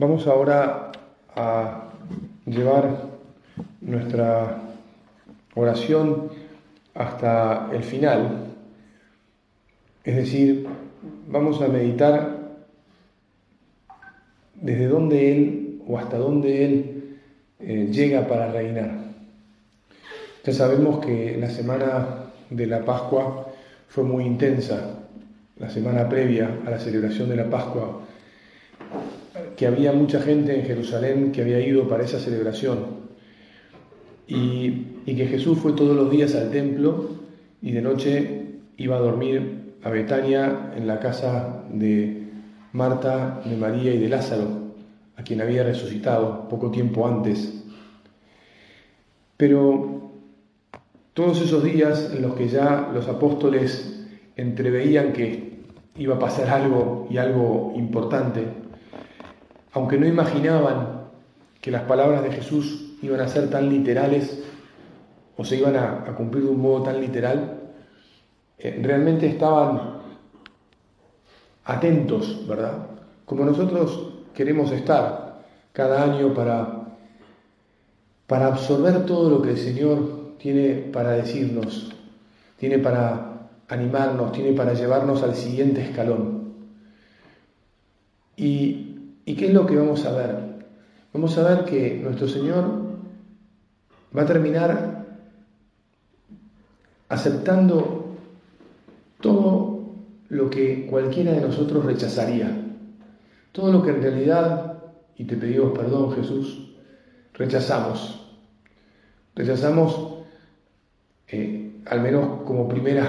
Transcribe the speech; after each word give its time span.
Vamos 0.00 0.26
ahora 0.26 0.92
a 1.36 1.90
llevar 2.46 3.02
nuestra 3.82 4.62
oración 5.54 6.30
hasta 6.94 7.68
el 7.70 7.84
final, 7.84 8.46
es 10.02 10.16
decir, 10.16 10.66
vamos 11.28 11.60
a 11.60 11.68
meditar 11.68 12.64
desde 14.54 14.86
dónde 14.86 15.32
Él 15.32 15.82
o 15.86 15.98
hasta 15.98 16.16
dónde 16.16 16.64
Él 16.64 17.18
eh, 17.58 17.88
llega 17.92 18.26
para 18.26 18.50
reinar. 18.50 18.92
Ya 20.46 20.52
sabemos 20.54 21.04
que 21.04 21.36
la 21.36 21.50
semana 21.50 22.30
de 22.48 22.66
la 22.66 22.86
Pascua 22.86 23.48
fue 23.86 24.04
muy 24.04 24.24
intensa, 24.24 24.98
la 25.58 25.68
semana 25.68 26.08
previa 26.08 26.60
a 26.66 26.70
la 26.70 26.78
celebración 26.78 27.28
de 27.28 27.36
la 27.36 27.50
Pascua 27.50 27.99
que 29.60 29.66
había 29.66 29.92
mucha 29.92 30.22
gente 30.22 30.58
en 30.58 30.64
Jerusalén 30.64 31.32
que 31.32 31.42
había 31.42 31.60
ido 31.60 31.86
para 31.86 32.02
esa 32.02 32.18
celebración 32.18 32.78
y, 34.26 34.86
que 35.04 35.26
Jesús 35.26 35.58
fue 35.58 35.74
todos 35.74 35.94
los 35.94 36.10
días 36.10 36.34
al 36.34 36.50
templo 36.50 37.10
y 37.60 37.72
de 37.72 37.82
noche 37.82 38.44
iba 38.78 38.96
a 38.96 39.00
dormir 39.00 39.74
a 39.82 39.90
Betania 39.90 40.72
en 40.74 40.86
la 40.86 40.98
casa 40.98 41.64
de 41.70 42.30
Marta, 42.72 43.42
de 43.44 43.54
María 43.58 43.92
y 43.92 43.98
de 43.98 44.08
Lázaro, 44.08 44.72
a 45.18 45.24
quien 45.24 45.42
había 45.42 45.62
resucitado 45.62 46.48
poco 46.48 46.70
tiempo 46.70 47.06
antes. 47.06 47.62
Pero 49.36 50.10
todos 51.12 51.42
esos 51.42 51.62
días 51.62 52.12
en 52.14 52.22
los 52.22 52.34
que 52.34 52.48
ya 52.48 52.90
los 52.94 53.08
apóstoles 53.08 54.06
entreveían 54.36 55.12
que 55.12 55.58
iba 55.98 56.14
a 56.14 56.18
pasar 56.18 56.48
algo 56.48 57.08
y 57.10 57.18
algo 57.18 57.74
importante, 57.76 58.59
aunque 59.72 59.98
no 59.98 60.06
imaginaban 60.06 61.00
que 61.60 61.70
las 61.70 61.82
palabras 61.82 62.22
de 62.22 62.32
Jesús 62.32 62.96
iban 63.02 63.20
a 63.20 63.28
ser 63.28 63.50
tan 63.50 63.68
literales 63.68 64.42
o 65.36 65.44
se 65.44 65.56
iban 65.56 65.76
a, 65.76 66.04
cumplir 66.16 66.44
de 66.44 66.50
un 66.50 66.60
modo 66.60 66.82
tan 66.82 67.00
literal, 67.00 67.60
eh, 68.58 68.78
realmente 68.82 69.26
estaban 69.26 70.00
atentos, 71.64 72.46
¿verdad? 72.46 72.86
Como 73.24 73.44
nosotros 73.44 74.12
queremos 74.34 74.70
estar 74.72 75.40
cada 75.72 76.02
año 76.02 76.34
para, 76.34 76.96
para 78.26 78.48
absorber 78.48 79.06
todo 79.06 79.30
lo 79.30 79.42
que 79.42 79.50
el 79.50 79.58
Señor 79.58 80.34
tiene 80.38 80.74
para 80.92 81.12
decirnos, 81.12 81.92
tiene 82.58 82.78
para 82.78 83.48
animarnos, 83.68 84.32
tiene 84.32 84.52
para 84.52 84.74
llevarnos 84.74 85.22
al 85.22 85.34
siguiente 85.34 85.82
escalón. 85.82 86.54
Y 88.36 88.89
¿Y 89.30 89.36
qué 89.36 89.46
es 89.46 89.54
lo 89.54 89.64
que 89.64 89.76
vamos 89.76 90.04
a 90.06 90.10
ver? 90.10 90.34
Vamos 91.12 91.38
a 91.38 91.48
ver 91.48 91.64
que 91.64 92.00
nuestro 92.02 92.26
Señor 92.26 92.64
va 94.16 94.22
a 94.22 94.26
terminar 94.26 95.06
aceptando 97.08 98.16
todo 99.20 99.84
lo 100.30 100.50
que 100.50 100.84
cualquiera 100.86 101.30
de 101.30 101.42
nosotros 101.42 101.84
rechazaría. 101.84 102.50
Todo 103.52 103.70
lo 103.70 103.84
que 103.84 103.90
en 103.90 104.02
realidad, 104.02 104.82
y 105.16 105.22
te 105.22 105.36
pedimos 105.36 105.78
perdón 105.78 106.12
Jesús, 106.16 106.72
rechazamos. 107.34 108.34
Rechazamos 109.36 110.24
eh, 111.28 111.80
al 111.86 112.00
menos 112.00 112.42
como 112.44 112.68
primera, 112.68 113.08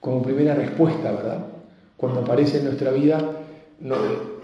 como 0.00 0.20
primera 0.20 0.54
respuesta, 0.54 1.12
¿verdad? 1.12 1.46
Cuando 1.96 2.20
aparece 2.20 2.58
en 2.58 2.66
nuestra 2.66 2.90
vida, 2.90 3.20
no, 3.80 4.35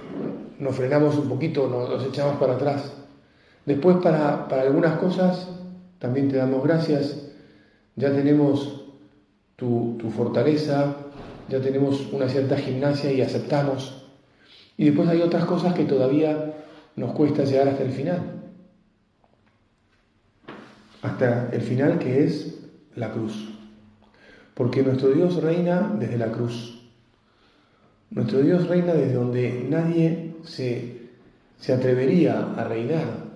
nos 0.63 0.77
frenamos 0.77 1.17
un 1.19 1.29
poquito, 1.29 1.69
nos, 1.69 2.05
echamos 2.07 2.37
para 2.37 2.55
atrás. 2.55 2.93
Después 3.67 3.97
para, 3.97 4.45
algunas 4.45 4.99
cosas 4.99 5.49
también 5.99 6.29
te 6.29 6.37
damos 6.37 6.63
gracias, 6.63 7.31
ya 7.97 8.13
tenemos 8.13 8.85
tu, 9.57 9.97
tu 9.99 10.11
fortaleza, 10.11 10.97
ya 11.49 11.61
tenemos 11.61 12.13
una 12.13 12.29
cierta 12.29 12.57
gimnasia 12.57 13.13
y 13.13 13.21
aceptamos. 13.21 14.07
Y 14.77 14.87
después 14.87 15.09
hay 15.09 15.21
otras 15.21 15.45
cosas 15.45 15.75
que 15.75 15.85
todavía 15.85 16.55
nos 16.95 17.13
cuesta 17.13 17.45
llegar 17.45 17.69
hasta 17.69 17.83
el 17.83 17.91
final. 17.91 18.21
Hasta 21.03 21.51
el 21.53 21.61
final 21.61 21.99
que 21.99 22.25
es 22.25 22.55
la 22.95 23.11
cruz. 23.11 23.49
Porque 24.55 24.83
nuestro 24.83 25.11
Dios 25.11 25.43
reina 25.43 25.93
desde 25.99 26.19
la 26.19 26.31
cruz. 26.31 26.89
Nuestro 28.11 28.41
Dios 28.41 28.69
reina 28.69 28.93
desde 28.93 29.15
donde 29.15 29.67
nadie 29.69 30.22
se, 30.45 31.09
atrevería 31.73 32.55
a 32.55 32.65
reinar, 32.65 33.33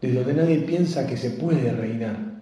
desde 0.00 0.18
donde 0.18 0.34
nadie 0.34 0.58
piensa 0.60 1.06
que 1.06 1.16
se 1.16 1.30
puede 1.30 1.72
reinar. 1.72 2.40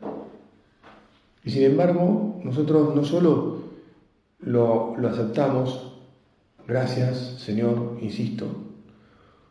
Y 1.45 1.51
sin 1.51 1.65
embargo, 1.65 2.41
nosotros 2.45 2.95
no 2.95 3.05
solo 3.05 3.63
lo, 4.41 4.97
lo 4.97 5.09
aceptamos, 5.09 5.95
gracias 6.67 7.37
Señor, 7.39 7.99
insisto, 8.01 8.47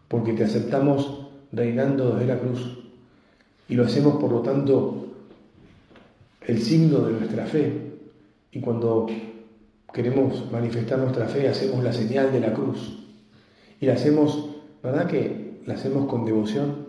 porque 0.08 0.34
te 0.34 0.44
aceptamos 0.44 1.28
reinando 1.52 2.12
desde 2.12 2.28
la 2.28 2.40
cruz 2.40 2.78
y 3.68 3.76
lo 3.76 3.86
hacemos 3.86 4.16
por 4.20 4.32
lo 4.32 4.42
tanto 4.42 5.08
el 6.46 6.62
signo 6.62 7.00
de 7.00 7.14
nuestra 7.14 7.46
fe. 7.46 7.92
Y 8.52 8.60
cuando 8.60 9.08
queremos 9.94 10.52
manifestar 10.52 11.00
nuestra 11.00 11.28
fe 11.28 11.48
hacemos 11.48 11.84
la 11.84 11.94
señal 11.94 12.32
de 12.32 12.40
la 12.40 12.54
cruz 12.54 13.00
y 13.80 13.86
la 13.86 13.94
hacemos 13.94 14.50
¿Verdad 14.84 15.08
que 15.08 15.62
la 15.66 15.76
hacemos 15.76 16.10
con 16.10 16.26
devoción? 16.26 16.88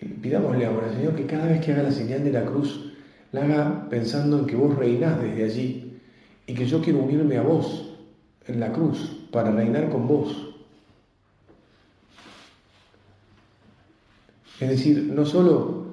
Y 0.00 0.04
pidámosle 0.06 0.66
ahora, 0.66 0.92
Señor, 0.92 1.14
que 1.14 1.26
cada 1.26 1.46
vez 1.46 1.64
que 1.64 1.72
haga 1.72 1.84
la 1.84 1.92
señal 1.92 2.24
de 2.24 2.32
la 2.32 2.44
cruz, 2.44 2.92
la 3.32 3.44
haga 3.44 3.88
pensando 3.88 4.38
en 4.38 4.46
que 4.46 4.56
vos 4.56 4.76
reinás 4.76 5.20
desde 5.20 5.44
allí 5.44 6.00
y 6.46 6.54
que 6.54 6.66
yo 6.66 6.80
quiero 6.82 7.00
unirme 7.00 7.36
a 7.36 7.42
vos 7.42 7.94
en 8.46 8.58
la 8.58 8.72
cruz 8.72 9.28
para 9.30 9.52
reinar 9.52 9.90
con 9.90 10.08
vos. 10.08 10.54
Es 14.58 14.68
decir, 14.68 15.10
no 15.14 15.24
solo 15.24 15.86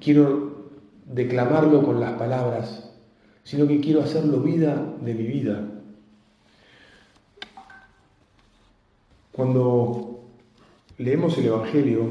quiero 0.00 0.70
declamarlo 1.06 1.84
con 1.84 2.00
las 2.00 2.12
palabras, 2.14 2.90
sino 3.44 3.66
que 3.66 3.80
quiero 3.80 4.02
hacerlo 4.02 4.40
vida 4.40 4.96
de 5.00 5.14
mi 5.14 5.24
vida. 5.24 5.67
Cuando 9.38 10.24
leemos 10.96 11.38
el 11.38 11.46
Evangelio, 11.46 12.08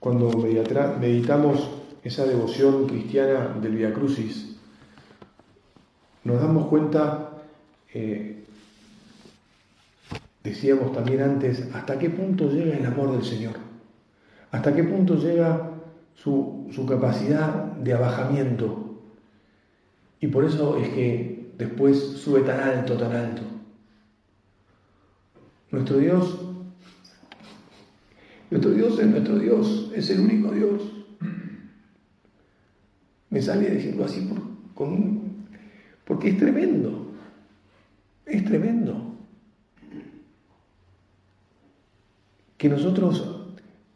cuando 0.00 0.30
meditamos 0.36 1.70
esa 2.02 2.26
devoción 2.26 2.88
cristiana 2.88 3.56
del 3.62 3.76
Via 3.76 3.94
Crucis, 3.94 4.56
nos 6.24 6.42
damos 6.42 6.66
cuenta, 6.66 7.44
eh, 7.94 8.42
decíamos 10.42 10.92
también 10.92 11.22
antes, 11.22 11.68
hasta 11.72 12.00
qué 12.00 12.10
punto 12.10 12.50
llega 12.50 12.76
el 12.76 12.84
amor 12.84 13.12
del 13.12 13.22
Señor, 13.24 13.54
hasta 14.50 14.74
qué 14.74 14.82
punto 14.82 15.14
llega 15.14 15.70
su, 16.16 16.66
su 16.72 16.84
capacidad 16.84 17.76
de 17.76 17.92
abajamiento. 17.92 18.98
Y 20.18 20.26
por 20.26 20.44
eso 20.44 20.78
es 20.78 20.88
que 20.88 21.52
después 21.58 21.96
sube 21.96 22.40
tan 22.40 22.58
alto, 22.58 22.96
tan 22.96 23.12
alto. 23.12 23.42
Nuestro 25.70 25.98
Dios 25.98 26.40
nuestro 28.50 28.70
Dios 28.72 28.98
es 28.98 29.06
nuestro 29.06 29.38
Dios, 29.38 29.90
es 29.94 30.10
el 30.10 30.20
único 30.20 30.52
Dios. 30.52 30.82
Me 33.30 33.42
sale 33.42 33.70
decirlo 33.70 34.04
así 34.04 34.28
porque 36.04 36.28
es 36.28 36.38
tremendo, 36.38 37.12
es 38.24 38.44
tremendo. 38.44 39.14
Que 42.56 42.68
nosotros 42.68 43.46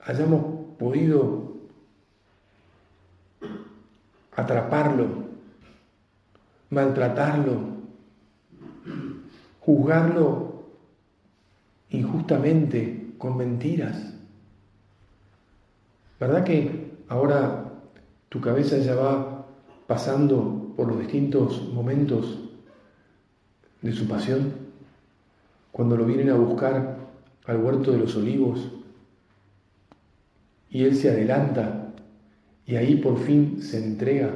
hayamos 0.01 0.77
podido 0.79 1.57
atraparlo, 4.37 5.07
maltratarlo, 6.71 7.61
juzgarlo 9.61 10.65
injustamente, 11.91 13.15
con 13.19 13.37
mentiras. 13.37 14.20
¿Verdad 16.21 16.45
que 16.45 16.91
ahora 17.09 17.73
tu 18.29 18.43
cabeza 18.43 18.77
ya 18.77 18.95
va 18.95 19.47
pasando 19.87 20.75
por 20.77 20.87
los 20.87 20.99
distintos 20.99 21.73
momentos 21.73 22.41
de 23.81 23.93
su 23.93 24.07
pasión? 24.07 24.53
Cuando 25.73 25.97
lo 25.97 26.05
vienen 26.05 26.29
a 26.29 26.35
buscar 26.35 26.99
al 27.47 27.57
huerto 27.57 27.93
de 27.93 27.99
los 27.99 28.15
olivos 28.17 28.71
y 30.69 30.85
él 30.85 30.95
se 30.95 31.09
adelanta 31.09 31.95
y 32.67 32.77
ahí 32.77 32.97
por 32.97 33.19
fin 33.19 33.63
se 33.63 33.83
entrega. 33.83 34.31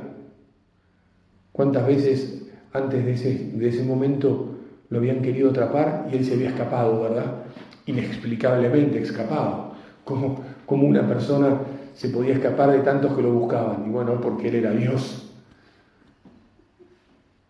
¿Cuántas 1.52 1.86
veces 1.86 2.48
antes 2.72 3.04
de 3.04 3.12
ese, 3.12 3.50
de 3.52 3.68
ese 3.68 3.84
momento 3.84 4.56
lo 4.88 4.98
habían 4.98 5.20
querido 5.20 5.50
atrapar 5.50 6.08
y 6.10 6.16
él 6.16 6.24
se 6.24 6.32
había 6.32 6.48
escapado, 6.48 7.02
¿verdad? 7.02 7.44
Inexplicablemente 7.84 9.02
escapado. 9.02 9.74
Como, 10.04 10.42
como 10.66 10.86
una 10.86 11.06
persona 11.06 11.60
se 11.94 12.08
podía 12.08 12.34
escapar 12.34 12.72
de 12.72 12.80
tantos 12.80 13.14
que 13.14 13.22
lo 13.22 13.32
buscaban. 13.32 13.86
Y 13.86 13.90
bueno, 13.90 14.20
porque 14.20 14.48
él 14.48 14.56
era 14.56 14.72
Dios. 14.72 15.32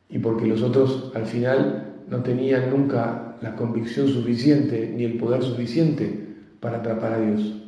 Y 0.08 0.18
porque 0.18 0.46
los 0.46 0.62
otros 0.62 1.12
al 1.14 1.26
final 1.26 1.94
no 2.08 2.22
tenían 2.22 2.70
nunca 2.70 3.36
la 3.40 3.56
convicción 3.56 4.08
suficiente 4.08 4.92
ni 4.94 5.04
el 5.04 5.18
poder 5.18 5.42
suficiente 5.42 6.36
para 6.60 6.78
atrapar 6.78 7.14
a 7.14 7.20
Dios. 7.20 7.60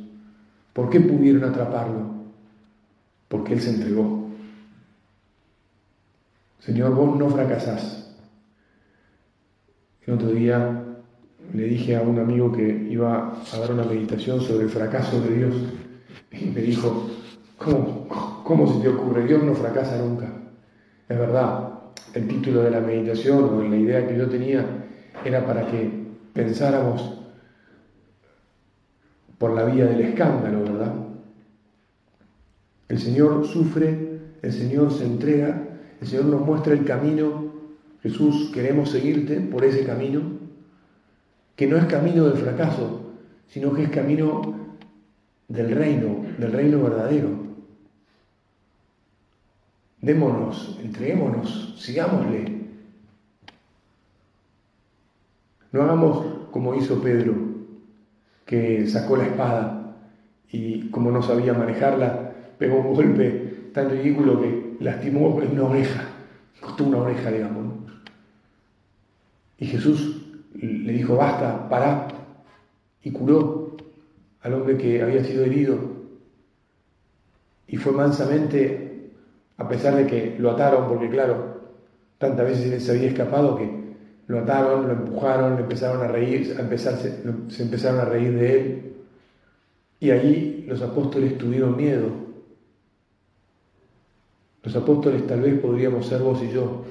¿Por 0.73 0.89
qué 0.89 0.99
pudieron 0.99 1.43
atraparlo? 1.43 2.15
Porque 3.27 3.53
Él 3.53 3.61
se 3.61 3.71
entregó. 3.71 4.29
Señor, 6.59 6.93
vos 6.93 7.17
no 7.17 7.29
fracasás. 7.29 8.15
El 10.05 10.13
otro 10.13 10.29
día 10.29 10.83
le 11.53 11.63
dije 11.63 11.95
a 11.95 12.01
un 12.01 12.19
amigo 12.19 12.51
que 12.51 12.87
iba 12.89 13.33
a 13.51 13.57
dar 13.57 13.71
una 13.71 13.83
meditación 13.83 14.41
sobre 14.41 14.65
el 14.65 14.69
fracaso 14.69 15.19
de 15.21 15.35
Dios 15.35 15.55
me 16.31 16.61
dijo, 16.61 17.09
¿cómo, 17.57 18.07
cómo 18.43 18.73
se 18.73 18.79
te 18.81 18.89
ocurre? 18.89 19.25
Dios 19.25 19.43
no 19.43 19.55
fracasa 19.55 19.97
nunca. 19.97 20.27
Es 21.07 21.17
verdad, 21.17 21.73
el 22.13 22.27
título 22.27 22.63
de 22.63 22.71
la 22.71 22.81
meditación 22.81 23.43
o 23.43 23.63
la 23.63 23.75
idea 23.75 24.07
que 24.07 24.17
yo 24.17 24.27
tenía 24.27 24.65
era 25.23 25.45
para 25.45 25.67
que 25.67 25.89
pensáramos 26.33 27.17
por 29.37 29.53
la 29.53 29.65
vía 29.65 29.85
del 29.85 30.01
escándalo, 30.01 30.63
¿verdad? 30.63 30.93
El 32.89 32.99
Señor 32.99 33.45
sufre, 33.45 34.19
el 34.41 34.51
Señor 34.51 34.91
se 34.91 35.05
entrega, 35.05 35.67
el 36.01 36.07
Señor 36.07 36.25
nos 36.25 36.41
muestra 36.41 36.73
el 36.73 36.85
camino. 36.85 37.47
Jesús, 38.01 38.51
queremos 38.53 38.89
seguirte 38.91 39.39
por 39.41 39.65
ese 39.65 39.85
camino, 39.85 40.21
que 41.55 41.67
no 41.67 41.77
es 41.77 41.85
camino 41.85 42.25
del 42.25 42.37
fracaso, 42.37 43.13
sino 43.47 43.73
que 43.73 43.83
es 43.83 43.89
camino 43.89 44.66
del 45.47 45.71
reino, 45.71 46.25
del 46.37 46.51
reino 46.51 46.83
verdadero. 46.83 47.29
Démonos, 50.01 50.79
entreguémonos, 50.81 51.75
sigámosle. 51.77 52.57
No 55.71 55.81
hagamos 55.81 56.49
como 56.51 56.75
hizo 56.75 57.01
Pedro, 57.01 57.35
que 58.45 58.87
sacó 58.87 59.17
la 59.17 59.25
espada 59.25 59.95
y 60.51 60.89
como 60.89 61.11
no 61.11 61.21
sabía 61.21 61.53
manejarla, 61.53 62.33
pegó 62.57 62.77
un 62.77 62.93
golpe 62.93 63.71
tan 63.73 63.89
ridículo 63.89 64.41
que 64.41 64.77
lastimó 64.79 65.27
una 65.27 65.63
oreja, 65.63 66.03
costó 66.61 66.85
una 66.85 66.99
oreja, 66.99 67.29
digamos. 67.29 67.65
Y 69.57 69.65
Jesús 69.65 70.23
le 70.53 70.93
dijo, 70.93 71.15
basta, 71.15 71.67
pará, 71.69 72.07
y 73.03 73.11
curó 73.11 73.56
al 74.41 74.53
hombre 74.53 74.77
que 74.77 75.01
había 75.01 75.23
sido 75.23 75.43
herido. 75.43 75.77
Y 77.67 77.77
fue 77.77 77.91
mansamente, 77.91 79.11
a 79.57 79.67
pesar 79.67 79.95
de 79.95 80.07
que 80.07 80.35
lo 80.39 80.51
ataron, 80.51 80.87
porque 80.87 81.09
claro, 81.09 81.61
tantas 82.17 82.45
veces 82.45 82.71
él 82.71 82.81
se 82.81 82.91
había 82.91 83.09
escapado 83.09 83.57
que 83.57 83.77
lo 84.27 84.39
ataron, 84.39 84.87
lo 84.87 84.93
empujaron, 84.93 85.55
le 85.55 85.61
empezaron 85.61 86.01
a 86.03 86.07
reír, 86.07 86.57
a 86.59 86.77
se 86.77 87.63
empezaron 87.63 87.99
a 87.99 88.05
reír 88.05 88.33
de 88.33 88.59
él. 88.59 88.93
Y 89.99 90.11
allí 90.11 90.65
los 90.67 90.81
apóstoles 90.81 91.37
tuvieron 91.37 91.75
miedo. 91.75 92.27
Los 94.63 94.75
apóstoles 94.75 95.25
tal 95.25 95.41
vez 95.41 95.59
podríamos 95.59 96.07
ser 96.07 96.21
vos 96.21 96.43
y 96.43 96.49
yo, 96.49 96.83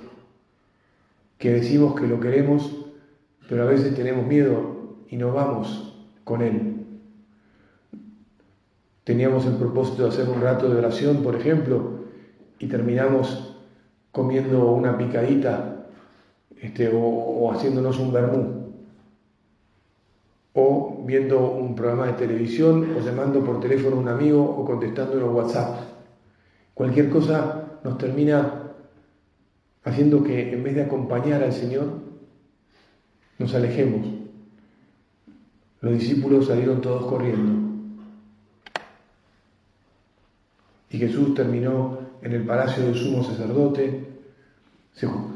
que 1.39 1.53
decimos 1.53 1.99
que 2.01 2.07
lo 2.07 2.19
queremos, 2.19 2.75
pero 3.49 3.65
a 3.65 3.67
veces 3.67 3.95
tenemos 3.95 4.27
miedo 4.27 4.97
y 5.11 5.17
no 5.17 5.33
vamos 5.33 5.95
con 6.25 6.41
él. 6.41 6.76
Teníamos 9.07 9.47
el 9.47 9.55
propósito 9.55 10.03
de 10.03 10.09
hacer 10.09 10.29
un 10.29 10.41
rato 10.41 10.69
de 10.69 10.79
oración, 10.79 11.23
por 11.23 11.37
ejemplo, 11.37 12.01
y 12.59 12.67
terminamos 12.67 13.57
comiendo 14.11 14.73
una 14.73 14.99
picadita 14.99 15.87
este, 16.61 16.91
o, 16.93 17.53
haciéndonos 17.53 18.01
un 18.01 18.13
vermú, 18.13 18.73
o 20.55 21.05
viendo 21.07 21.53
un 21.53 21.77
programa 21.77 22.09
de 22.09 22.15
televisión, 22.15 22.97
o 22.97 23.01
llamando 23.01 23.45
por 23.45 23.61
teléfono 23.61 23.95
a 23.95 24.01
un 24.01 24.09
amigo, 24.09 24.43
o 24.43 24.65
contestando 24.65 25.17
en 25.17 25.23
WhatsApp. 25.23 25.83
Cualquier 26.75 27.09
cosa 27.09 27.79
nos 27.85 27.99
termina 27.99 28.73
haciendo 29.85 30.25
que 30.25 30.53
en 30.53 30.65
vez 30.65 30.75
de 30.75 30.83
acompañar 30.83 31.45
al 31.45 31.53
Señor, 31.53 31.87
nos 33.39 33.55
alejemos. 33.55 34.05
Los 35.81 35.93
discípulos 35.93 36.49
salieron 36.49 36.81
todos 36.81 37.07
corriendo. 37.07 37.76
Y 40.91 40.99
Jesús 40.99 41.35
terminó 41.35 41.99
en 42.23 42.33
el 42.33 42.45
palacio 42.45 42.85
del 42.85 42.95
sumo 42.95 43.23
sacerdote, 43.23 44.07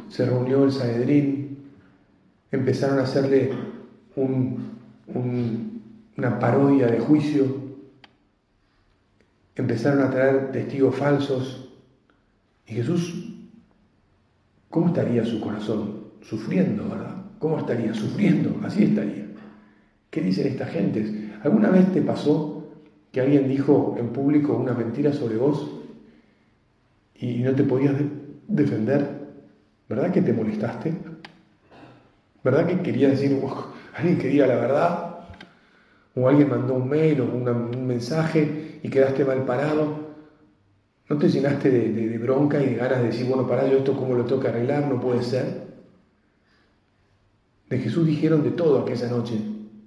se, 0.08 0.24
reunió 0.24 0.64
el 0.64 0.72
Sanedrín, 0.72 1.58
empezaron 2.50 2.98
a 2.98 3.02
hacerle 3.02 3.52
una 4.16 6.38
parodia 6.38 6.86
de 6.86 6.98
juicio, 6.98 7.44
empezaron 9.54 10.02
a 10.02 10.10
traer 10.10 10.52
testigos 10.52 10.96
falsos. 10.96 11.68
Y 12.66 12.74
Jesús, 12.74 13.34
¿cómo 14.70 14.88
estaría 14.88 15.24
su 15.24 15.40
corazón? 15.40 16.00
Sufriendo, 16.22 16.88
¿verdad? 16.88 17.16
¿Cómo 17.38 17.58
estaría? 17.58 17.92
Sufriendo, 17.92 18.58
así 18.64 18.84
estaría. 18.84 19.26
¿Qué 20.10 20.22
dicen 20.22 20.46
estas 20.46 20.70
gentes? 20.70 21.12
¿Alguna 21.42 21.70
vez 21.70 21.92
te 21.92 22.02
pasó 22.02 22.49
que 23.12 23.20
alguien 23.20 23.48
dijo 23.48 23.96
en 23.98 24.10
público 24.10 24.54
una 24.54 24.72
mentira 24.72 25.12
sobre 25.12 25.36
vos 25.36 25.70
y 27.14 27.38
no 27.38 27.54
te 27.54 27.64
podías 27.64 27.94
defender? 28.46 29.20
¿Verdad 29.88 30.12
que 30.12 30.22
te 30.22 30.32
molestaste? 30.32 30.94
¿Verdad 32.42 32.66
que 32.66 32.80
quería 32.80 33.08
decir, 33.08 33.38
alguien 33.94 34.18
quería 34.18 34.46
la 34.46 34.54
verdad? 34.54 35.18
¿O 36.14 36.28
alguien 36.28 36.48
mandó 36.48 36.74
un 36.74 36.88
mail 36.88 37.20
o 37.20 37.24
un 37.24 37.86
mensaje 37.86 38.80
y 38.82 38.88
quedaste 38.88 39.24
mal 39.24 39.44
parado? 39.44 40.10
¿No 41.10 41.18
te 41.18 41.28
llenaste 41.28 41.70
de, 41.70 42.18
bronca 42.18 42.62
y 42.62 42.66
de 42.66 42.74
ganas 42.76 43.00
de 43.00 43.06
decir, 43.06 43.26
bueno, 43.26 43.46
para 43.46 43.66
yo 43.68 43.78
esto 43.78 43.96
cómo 43.96 44.14
lo 44.14 44.24
tengo 44.24 44.40
que 44.40 44.48
arreglar? 44.48 44.86
No 44.86 45.00
puede 45.00 45.22
ser. 45.24 45.68
De 47.68 47.78
Jesús 47.78 48.06
dijeron 48.06 48.44
de 48.44 48.52
todo 48.52 48.80
aquella 48.80 49.08
noche, 49.08 49.40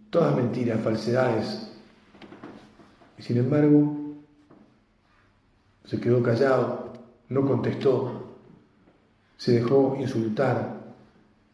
todas 0.10 0.36
mentiras, 0.36 0.82
falsedades. 0.82 1.73
Y 3.18 3.22
sin 3.22 3.38
embargo, 3.38 3.96
se 5.86 6.00
quedó 6.00 6.24
callado, 6.24 6.94
no 7.30 7.46
contestó, 7.46 8.38
se 9.38 9.54
dejó 9.54 9.98
insultar, 10.00 10.78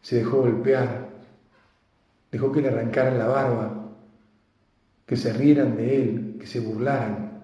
se 0.02 0.16
dejó 0.16 0.38
golpear, 0.38 1.08
dejó 2.30 2.52
que 2.52 2.62
le 2.62 2.68
arrancaran 2.68 3.18
la 3.18 3.26
barba, 3.26 3.90
que 5.06 5.16
se 5.16 5.32
rieran 5.32 5.76
de 5.76 6.02
él, 6.02 6.36
que 6.38 6.46
se 6.46 6.60
burlaran. 6.60 7.42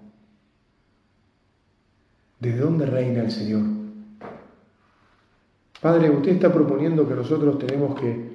¿Desde 2.39 2.59
dónde 2.59 2.87
reina 2.87 3.23
el 3.23 3.31
Señor? 3.31 3.63
Padre, 5.81 6.11
usted 6.11 6.33
está 6.33 6.53
proponiendo 6.53 7.09
que 7.09 7.15
nosotros 7.15 7.59
tenemos 7.59 7.99
que, 7.99 8.31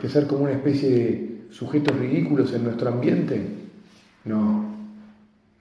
que 0.00 0.08
ser 0.08 0.26
como 0.26 0.44
una 0.44 0.52
especie 0.52 0.90
de 0.90 1.46
sujetos 1.50 1.96
ridículos 1.96 2.52
en 2.54 2.64
nuestro 2.64 2.88
ambiente. 2.88 3.46
No, 4.24 4.67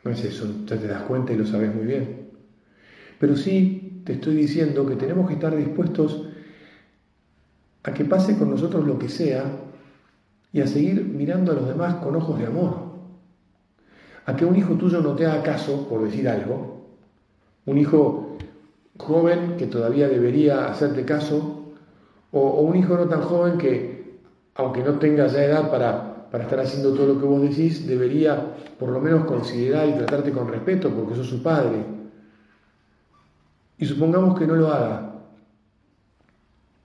no 0.07 0.13
es 0.13 0.23
eso, 0.23 0.47
ya 0.65 0.77
te 0.77 0.87
das 0.87 1.03
cuenta 1.03 1.33
y 1.33 1.37
lo 1.37 1.45
sabes 1.45 1.73
muy 1.75 1.85
bien. 1.85 2.29
Pero 3.19 3.35
sí 3.35 4.01
te 4.05 4.13
estoy 4.13 4.35
diciendo 4.35 4.85
que 4.85 4.95
tenemos 4.95 5.27
que 5.27 5.33
estar 5.33 5.55
dispuestos 5.55 6.29
a 7.83 7.93
que 7.93 8.05
pase 8.05 8.37
con 8.37 8.49
nosotros 8.49 8.87
lo 8.87 8.97
que 8.97 9.09
sea 9.09 9.43
y 10.53 10.61
a 10.61 10.67
seguir 10.67 11.03
mirando 11.03 11.51
a 11.51 11.55
los 11.55 11.67
demás 11.67 11.95
con 11.95 12.15
ojos 12.15 12.39
de 12.39 12.45
amor. 12.45 12.87
A 14.25 14.35
que 14.35 14.45
un 14.45 14.55
hijo 14.55 14.75
tuyo 14.75 15.01
no 15.01 15.13
te 15.13 15.25
haga 15.25 15.43
caso, 15.43 15.87
por 15.89 16.03
decir 16.03 16.27
algo, 16.29 16.87
un 17.65 17.77
hijo 17.77 18.37
joven 18.97 19.57
que 19.57 19.67
todavía 19.67 20.07
debería 20.07 20.67
hacerte 20.69 21.03
caso, 21.03 21.73
o, 22.31 22.61
un 22.61 22.77
hijo 22.77 22.95
no 22.95 23.07
tan 23.07 23.21
joven 23.21 23.57
que, 23.57 24.19
aunque 24.55 24.83
no 24.83 24.99
tenga 24.99 25.27
ya 25.27 25.43
edad 25.43 25.69
para, 25.69 26.06
para 26.31 26.43
estar 26.43 26.59
haciendo 26.59 26.93
todo 26.93 27.13
lo 27.13 27.19
que 27.19 27.25
vos 27.25 27.41
decís, 27.41 27.87
debería 27.87 28.55
por 28.79 28.89
lo 28.89 28.99
menos 28.99 29.25
considerar 29.25 29.87
y 29.87 29.93
tratarte 29.93 30.31
con 30.31 30.47
respeto 30.47 30.89
porque 30.93 31.15
sos 31.15 31.27
su 31.27 31.41
padre. 31.41 31.83
Y 33.77 33.85
supongamos 33.85 34.37
que 34.37 34.47
no 34.47 34.55
lo 34.55 34.67
haga. 34.69 35.13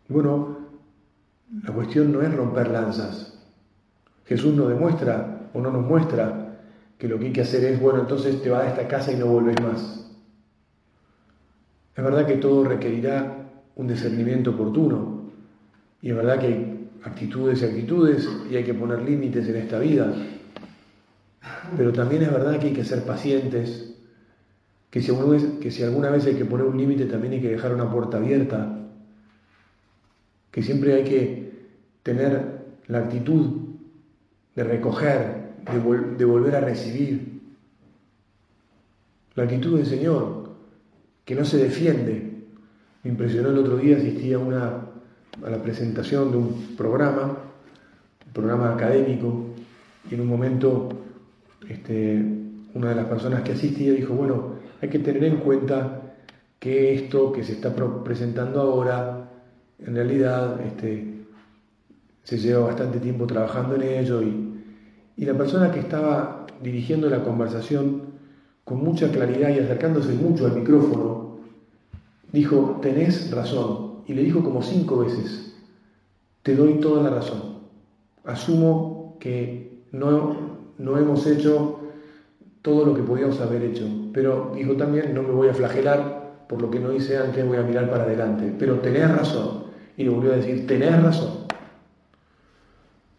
Bueno, 0.08 0.58
la 1.62 1.72
cuestión 1.72 2.12
no 2.12 2.22
es 2.22 2.34
romper 2.34 2.68
lanzas. 2.70 3.38
Jesús 4.26 4.54
nos 4.54 4.68
demuestra 4.68 5.48
o 5.52 5.60
no 5.60 5.70
nos 5.70 5.84
muestra 5.84 6.58
que 6.98 7.08
lo 7.08 7.18
que 7.18 7.26
hay 7.26 7.32
que 7.32 7.40
hacer 7.40 7.64
es, 7.64 7.80
bueno, 7.80 8.00
entonces 8.00 8.42
te 8.42 8.50
vas 8.50 8.62
a 8.62 8.68
esta 8.68 8.88
casa 8.88 9.12
y 9.12 9.16
no 9.16 9.26
vuelves 9.26 9.60
más. 9.60 10.10
Es 11.96 12.04
verdad 12.04 12.26
que 12.26 12.36
todo 12.36 12.64
requerirá 12.64 13.50
un 13.74 13.88
discernimiento 13.88 14.50
oportuno. 14.50 15.22
Y 16.00 16.10
es 16.10 16.16
verdad 16.16 16.38
que 16.38 16.81
actitudes 17.04 17.62
y 17.62 17.64
actitudes 17.64 18.28
y 18.50 18.56
hay 18.56 18.64
que 18.64 18.74
poner 18.74 19.02
límites 19.02 19.48
en 19.48 19.56
esta 19.56 19.78
vida. 19.78 20.12
Pero 21.76 21.92
también 21.92 22.22
es 22.22 22.32
verdad 22.32 22.58
que 22.58 22.68
hay 22.68 22.72
que 22.72 22.84
ser 22.84 23.04
pacientes, 23.04 23.94
que 24.90 25.00
si 25.00 25.10
alguna 25.10 25.32
vez, 25.32 25.44
que 25.60 25.70
si 25.70 25.82
alguna 25.82 26.10
vez 26.10 26.26
hay 26.26 26.34
que 26.34 26.44
poner 26.44 26.66
un 26.66 26.76
límite 26.76 27.06
también 27.06 27.32
hay 27.34 27.40
que 27.40 27.50
dejar 27.50 27.74
una 27.74 27.90
puerta 27.90 28.18
abierta, 28.18 28.78
que 30.50 30.62
siempre 30.62 30.94
hay 30.94 31.04
que 31.04 31.52
tener 32.02 32.62
la 32.88 32.98
actitud 32.98 33.62
de 34.54 34.64
recoger, 34.64 35.54
de, 36.18 36.24
volver 36.24 36.56
a 36.56 36.60
recibir. 36.60 37.40
La 39.34 39.44
actitud 39.44 39.78
del 39.78 39.86
Señor, 39.86 40.50
que 41.24 41.34
no 41.34 41.44
se 41.44 41.56
defiende. 41.56 42.30
Me 43.02 43.10
impresionó 43.10 43.48
el 43.48 43.58
otro 43.58 43.78
día, 43.78 43.96
asistí 43.96 44.32
a, 44.32 44.38
una, 44.38 44.91
a 45.44 45.50
la 45.50 45.62
presentación 45.62 46.30
de 46.30 46.36
un 46.36 46.76
programa, 46.76 47.38
un 48.26 48.32
programa 48.32 48.74
académico, 48.74 49.46
y 50.10 50.14
en 50.14 50.20
un 50.20 50.26
momento 50.26 50.88
este, 51.68 52.22
una 52.74 52.90
de 52.90 52.94
las 52.94 53.06
personas 53.06 53.42
que 53.42 53.52
asistía 53.52 53.92
dijo, 53.92 54.14
bueno, 54.14 54.56
hay 54.80 54.88
que 54.88 54.98
tener 54.98 55.24
en 55.24 55.38
cuenta 55.38 56.14
que 56.58 56.94
esto 56.94 57.32
que 57.32 57.44
se 57.44 57.52
está 57.52 57.74
presentando 58.04 58.60
ahora, 58.60 59.30
en 59.78 59.94
realidad 59.94 60.60
este, 60.60 61.24
se 62.22 62.38
lleva 62.38 62.66
bastante 62.66 63.00
tiempo 63.00 63.26
trabajando 63.26 63.74
en 63.74 63.82
ello 63.82 64.22
y, 64.22 64.62
y 65.16 65.24
la 65.24 65.34
persona 65.34 65.72
que 65.72 65.80
estaba 65.80 66.46
dirigiendo 66.62 67.10
la 67.10 67.24
conversación 67.24 68.12
con 68.64 68.82
mucha 68.82 69.10
claridad 69.10 69.50
y 69.50 69.58
acercándose 69.58 70.12
mucho 70.14 70.46
al 70.46 70.54
micrófono, 70.54 71.38
dijo, 72.32 72.78
tenés 72.80 73.30
razón. 73.30 73.91
Y 74.06 74.14
le 74.14 74.22
dijo 74.22 74.42
como 74.42 74.62
cinco 74.62 74.98
veces, 74.98 75.54
te 76.42 76.56
doy 76.56 76.80
toda 76.80 77.02
la 77.02 77.10
razón. 77.10 77.60
Asumo 78.24 79.16
que 79.20 79.84
no, 79.92 80.36
no 80.78 80.98
hemos 80.98 81.26
hecho 81.26 81.80
todo 82.62 82.84
lo 82.84 82.94
que 82.94 83.02
podíamos 83.02 83.40
haber 83.40 83.62
hecho, 83.62 83.86
pero 84.12 84.52
dijo 84.54 84.76
también, 84.76 85.14
no 85.14 85.22
me 85.22 85.32
voy 85.32 85.48
a 85.48 85.54
flagelar 85.54 86.44
por 86.48 86.60
lo 86.60 86.70
que 86.70 86.80
no 86.80 86.92
hice 86.92 87.16
antes, 87.16 87.46
voy 87.46 87.56
a 87.56 87.62
mirar 87.62 87.90
para 87.90 88.04
adelante. 88.04 88.54
Pero 88.58 88.80
tenés 88.80 89.10
razón. 89.10 89.64
Y 89.96 90.04
le 90.04 90.10
volvió 90.10 90.32
a 90.32 90.36
decir, 90.36 90.66
tenés 90.66 91.02
razón. 91.02 91.46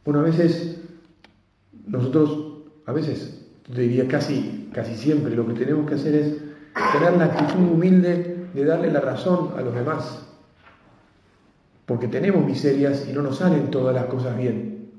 Bueno, 0.05 0.19
a 0.19 0.23
veces 0.23 0.81
nosotros, 1.87 2.63
a 2.85 2.91
veces 2.91 3.45
diría 3.67 4.07
casi, 4.07 4.69
casi 4.73 4.95
siempre, 4.95 5.35
lo 5.35 5.47
que 5.47 5.53
tenemos 5.53 5.87
que 5.87 5.95
hacer 5.95 6.15
es 6.15 6.37
tener 6.91 7.17
la 7.17 7.25
actitud 7.25 7.71
humilde 7.71 8.47
de 8.53 8.65
darle 8.65 8.91
la 8.91 8.99
razón 8.99 9.51
a 9.57 9.61
los 9.61 9.73
demás. 9.73 10.27
Porque 11.85 12.07
tenemos 12.07 12.45
miserias 12.45 13.07
y 13.09 13.13
no 13.13 13.21
nos 13.21 13.37
salen 13.37 13.69
todas 13.69 13.93
las 13.93 14.05
cosas 14.05 14.37
bien. 14.37 14.91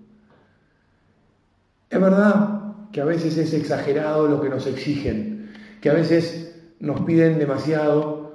Es 1.88 2.00
verdad 2.00 2.90
que 2.92 3.00
a 3.00 3.04
veces 3.04 3.36
es 3.38 3.54
exagerado 3.54 4.28
lo 4.28 4.40
que 4.40 4.48
nos 4.48 4.66
exigen, 4.66 5.52
que 5.80 5.90
a 5.90 5.94
veces 5.94 6.60
nos 6.80 7.00
piden 7.02 7.38
demasiado 7.38 8.32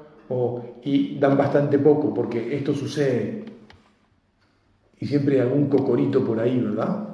y 0.84 1.18
dan 1.20 1.38
bastante 1.38 1.80
poco, 1.80 2.14
porque 2.14 2.56
esto 2.56 2.74
sucede. 2.74 3.46
Y 5.00 5.08
siempre 5.08 5.36
hay 5.36 5.42
algún 5.42 5.70
cocorito 5.70 6.24
por 6.24 6.40
ahí, 6.40 6.60
¿verdad? 6.60 7.08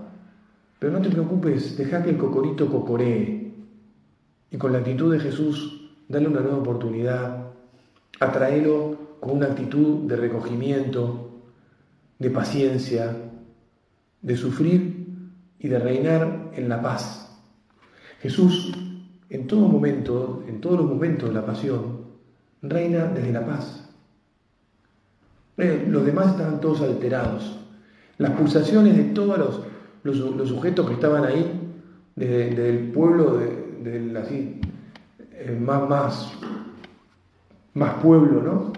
Pero 0.80 0.92
no 0.92 1.02
te 1.02 1.10
preocupes, 1.10 1.78
deja 1.78 2.04
que 2.04 2.10
el 2.10 2.18
cocorito 2.18 2.70
cocoree. 2.70 3.54
Y 4.52 4.58
con 4.58 4.72
la 4.72 4.80
actitud 4.80 5.12
de 5.14 5.20
Jesús, 5.20 5.90
dale 6.08 6.28
una 6.28 6.42
nueva 6.42 6.58
oportunidad. 6.58 7.48
Atraelo 8.20 9.18
con 9.20 9.38
una 9.38 9.48
actitud 9.48 10.08
de 10.08 10.16
recogimiento, 10.16 11.25
de 12.20 12.30
paciencia, 12.30 13.16
de 14.22 14.38
sufrir 14.38 15.08
y 15.60 15.68
de 15.68 15.80
reinar 15.80 16.52
en 16.54 16.70
la 16.70 16.82
paz. 16.82 17.38
Jesús, 18.22 18.74
en 19.30 19.48
todo 19.48 19.68
momento, 19.68 20.44
en 20.48 20.62
todos 20.62 20.80
los 20.80 20.90
momentos 20.90 21.30
de 21.30 21.36
la 21.36 21.46
pasión, 21.46 22.06
reina 22.62 23.06
desde 23.06 23.32
la 23.32 23.46
paz. 23.46 23.90
Los 25.58 26.06
demás 26.06 26.32
estaban 26.32 26.60
todos 26.60 26.82
alterados. 26.82 27.60
Las 28.18 28.32
pulsaciones 28.32 28.96
de 28.98 29.04
todos 29.06 29.38
los 29.38 29.62
los, 30.06 30.50
sujetos 30.50 30.88
que 30.88 30.94
estaban 30.94 31.26
ahí, 31.26 31.52
desde, 32.16 32.70
el 32.70 32.92
pueblo, 32.92 33.38
de, 33.38 34.18
así, 34.20 34.62
eh, 35.34 35.60
más, 35.60 35.90
más, 35.90 36.32
más 37.74 37.96
pueblo, 37.96 38.42
¿no? 38.42 38.74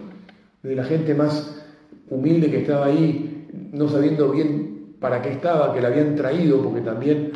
De 0.63 0.75
la 0.75 0.85
gente 0.85 1.13
más 1.13 1.65
humilde 2.09 2.49
que 2.49 2.61
estaba 2.61 2.85
ahí, 2.85 3.26
no 3.71 3.87
sabiendo 3.89 4.31
bien 4.31 4.95
para 4.99 5.21
qué 5.21 5.31
estaba, 5.31 5.73
que 5.73 5.81
la 5.81 5.89
habían 5.89 6.15
traído, 6.15 6.61
porque 6.61 6.81
también 6.81 7.31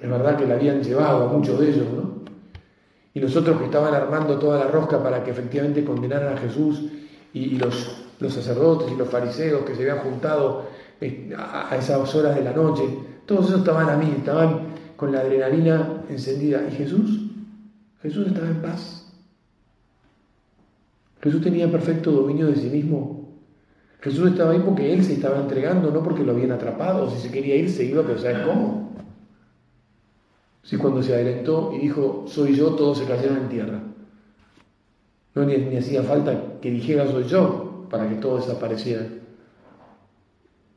es 0.00 0.10
verdad 0.10 0.36
que 0.36 0.46
la 0.46 0.54
habían 0.54 0.82
llevado 0.82 1.28
a 1.28 1.32
muchos 1.32 1.58
de 1.60 1.70
ellos, 1.70 1.86
¿no? 1.94 2.18
Y 3.14 3.20
los 3.20 3.34
otros 3.36 3.58
que 3.58 3.64
estaban 3.64 3.94
armando 3.94 4.38
toda 4.38 4.58
la 4.64 4.70
rosca 4.70 5.02
para 5.02 5.24
que 5.24 5.30
efectivamente 5.30 5.84
condenaran 5.84 6.34
a 6.34 6.36
Jesús, 6.36 6.84
y, 7.32 7.58
los, 7.58 8.06
los 8.20 8.32
sacerdotes 8.32 8.90
y 8.90 8.96
los 8.96 9.08
fariseos 9.08 9.62
que 9.62 9.74
se 9.74 9.82
habían 9.82 10.04
juntado 10.04 10.66
eh, 11.00 11.34
a 11.36 11.76
esas 11.76 12.14
horas 12.14 12.34
de 12.34 12.42
la 12.42 12.52
noche, 12.52 12.82
todos 13.26 13.46
esos 13.46 13.60
estaban 13.60 13.88
a 13.90 13.96
mí, 13.96 14.14
estaban 14.16 14.68
con 14.96 15.12
la 15.12 15.20
adrenalina 15.20 16.02
encendida. 16.08 16.66
¿Y 16.66 16.74
Jesús? 16.74 17.28
Jesús 18.02 18.26
estaba 18.26 18.48
en 18.48 18.62
paz. 18.62 19.12
Jesús 21.22 21.42
tenía 21.42 21.70
perfecto 21.70 22.10
dominio 22.10 22.46
de 22.46 22.56
sí 22.56 22.68
mismo. 22.68 23.17
Jesús 24.00 24.30
estaba 24.30 24.52
ahí 24.52 24.62
porque 24.64 24.92
Él 24.92 25.04
se 25.04 25.14
estaba 25.14 25.40
entregando, 25.40 25.90
no 25.90 26.02
porque 26.02 26.22
lo 26.22 26.32
habían 26.32 26.52
atrapado. 26.52 27.10
Si 27.10 27.18
se 27.18 27.30
quería 27.30 27.56
ir, 27.56 27.70
se 27.70 27.84
iba, 27.84 28.02
pero 28.02 28.18
¿sabes 28.18 28.46
cómo? 28.46 28.92
Si 30.62 30.76
cuando 30.76 31.02
se 31.02 31.14
adelantó 31.14 31.72
y 31.74 31.78
dijo, 31.78 32.24
soy 32.28 32.54
yo, 32.54 32.74
todos 32.74 32.98
se 32.98 33.06
cayeron 33.06 33.38
en 33.38 33.48
tierra. 33.48 33.80
No 35.34 35.44
ni, 35.44 35.76
hacía 35.76 36.02
falta 36.02 36.58
que 36.60 36.70
dijera 36.70 37.06
soy 37.06 37.24
yo 37.24 37.86
para 37.90 38.08
que 38.08 38.16
todos 38.16 38.46
desaparecieran. 38.46 39.20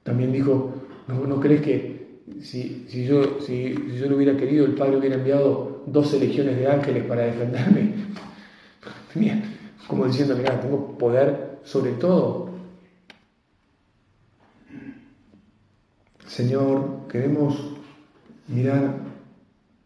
También 0.03 0.31
dijo, 0.31 0.73
¿no, 1.07 1.27
¿no 1.27 1.39
crees 1.39 1.61
que 1.61 2.21
si, 2.41 2.85
si, 2.87 3.05
yo, 3.05 3.39
si, 3.41 3.75
yo 3.99 4.07
lo 4.07 4.15
hubiera 4.15 4.35
querido, 4.35 4.65
el 4.65 4.73
Padre 4.73 4.97
hubiera 4.97 5.15
enviado 5.15 5.83
12 5.85 6.19
legiones 6.19 6.57
de 6.57 6.67
ángeles 6.67 7.03
para 7.03 7.23
defenderme? 7.23 7.93
Tenía, 9.13 9.43
como 9.87 10.07
diciendo, 10.07 10.35
mira, 10.35 10.59
tengo 10.59 10.97
poder 10.97 11.59
sobre 11.63 11.91
todo. 11.93 12.40
Señor, 16.31 17.09
queremos 17.09 17.73
mirar, 18.47 18.99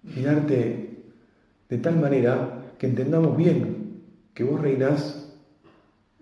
mirarte 0.04 1.04
de 1.68 1.78
tal 1.80 2.00
manera 2.00 2.76
que 2.78 2.86
entendamos 2.86 3.36
bien 3.36 4.04
que 4.36 4.44
vos 4.44 4.62
reinás 4.62 5.34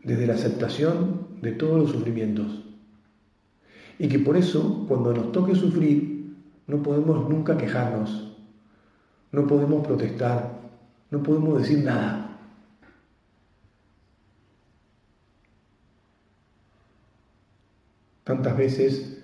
desde 0.01 0.25
la 0.25 0.36
aceptación 0.36 1.27
de 1.42 1.51
todos 1.51 1.77
los 1.77 1.92
sufrimientos 1.92 2.63
y 4.00 4.08
que 4.08 4.18
por 4.18 4.38
eso, 4.38 4.86
cuando 4.88 5.13
nos 5.13 5.34
toque 5.34 5.56
sufrir, 5.56 6.34
no 6.68 6.82
podemos 6.82 7.30
nunca 7.30 7.58
quejarnos, 7.58 8.38
no 9.34 9.46
podemos 9.46 9.86
protestar, 9.86 10.62
no 11.12 11.22
podemos 11.22 11.62
decir 11.62 11.84
nada. 11.84 12.39
Tantas 18.24 18.56
veces 18.56 19.23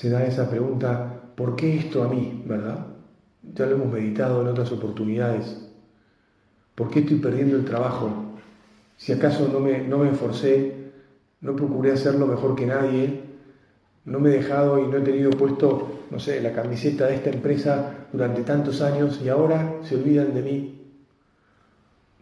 se 0.00 0.08
da 0.08 0.24
esa 0.24 0.48
pregunta, 0.48 1.20
¿por 1.34 1.56
qué 1.56 1.76
esto 1.76 2.02
a 2.02 2.08
mí? 2.08 2.42
¿Verdad? 2.46 2.86
Ya 3.54 3.66
lo 3.66 3.76
hemos 3.76 3.92
meditado 3.92 4.40
en 4.40 4.48
otras 4.48 4.72
oportunidades. 4.72 5.68
¿Por 6.74 6.88
qué 6.88 7.00
estoy 7.00 7.18
perdiendo 7.18 7.56
el 7.56 7.66
trabajo? 7.66 8.10
Si 8.96 9.12
acaso 9.12 9.50
no 9.52 9.60
me, 9.60 9.86
no 9.86 9.98
me 9.98 10.08
esforcé 10.08 10.80
no 11.42 11.54
procuré 11.54 11.92
hacerlo 11.92 12.26
mejor 12.26 12.56
que 12.56 12.64
nadie, 12.64 13.20
no 14.06 14.20
me 14.20 14.30
he 14.30 14.38
dejado 14.38 14.78
y 14.78 14.88
no 14.88 14.96
he 14.96 15.02
tenido 15.02 15.28
puesto, 15.32 16.06
no 16.10 16.18
sé, 16.18 16.40
la 16.40 16.54
camiseta 16.54 17.06
de 17.06 17.16
esta 17.16 17.28
empresa 17.28 18.06
durante 18.10 18.40
tantos 18.40 18.80
años 18.80 19.20
y 19.22 19.28
ahora 19.28 19.80
se 19.82 19.96
olvidan 19.96 20.32
de 20.32 20.42
mí. 20.42 20.82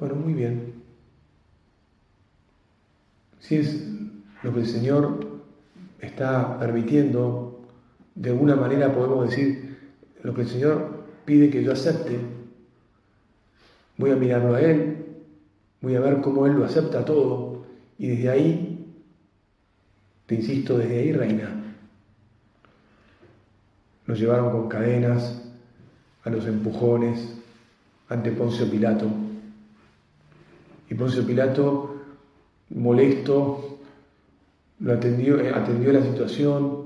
Bueno, 0.00 0.16
muy 0.16 0.34
bien. 0.34 0.74
Si 3.38 3.54
es 3.54 3.86
lo 4.42 4.52
que 4.52 4.60
el 4.60 4.66
Señor 4.66 5.20
está 6.00 6.58
permitiendo, 6.58 7.47
de 8.18 8.30
alguna 8.30 8.56
manera 8.56 8.92
podemos 8.92 9.30
decir 9.30 9.78
lo 10.22 10.34
que 10.34 10.40
el 10.40 10.48
Señor 10.48 11.04
pide 11.24 11.50
que 11.50 11.62
yo 11.62 11.72
acepte. 11.72 12.18
Voy 13.96 14.10
a 14.10 14.16
mirarlo 14.16 14.54
a 14.54 14.60
Él, 14.60 15.06
voy 15.80 15.94
a 15.94 16.00
ver 16.00 16.20
cómo 16.20 16.44
Él 16.46 16.54
lo 16.54 16.64
acepta 16.64 17.04
todo 17.04 17.64
y 17.96 18.08
desde 18.08 18.30
ahí, 18.30 18.86
te 20.26 20.34
insisto, 20.34 20.78
desde 20.78 20.98
ahí 20.98 21.12
reina. 21.12 21.62
Nos 24.06 24.18
llevaron 24.18 24.50
con 24.50 24.68
cadenas, 24.68 25.44
a 26.24 26.30
los 26.30 26.44
empujones, 26.46 27.36
ante 28.08 28.32
Poncio 28.32 28.68
Pilato. 28.68 29.06
Y 30.90 30.94
Poncio 30.94 31.24
Pilato, 31.24 32.02
molesto, 32.70 33.78
lo 34.80 34.92
atendió, 34.92 35.38
eh, 35.40 35.52
atendió 35.54 35.92
la 35.92 36.02
situación, 36.02 36.77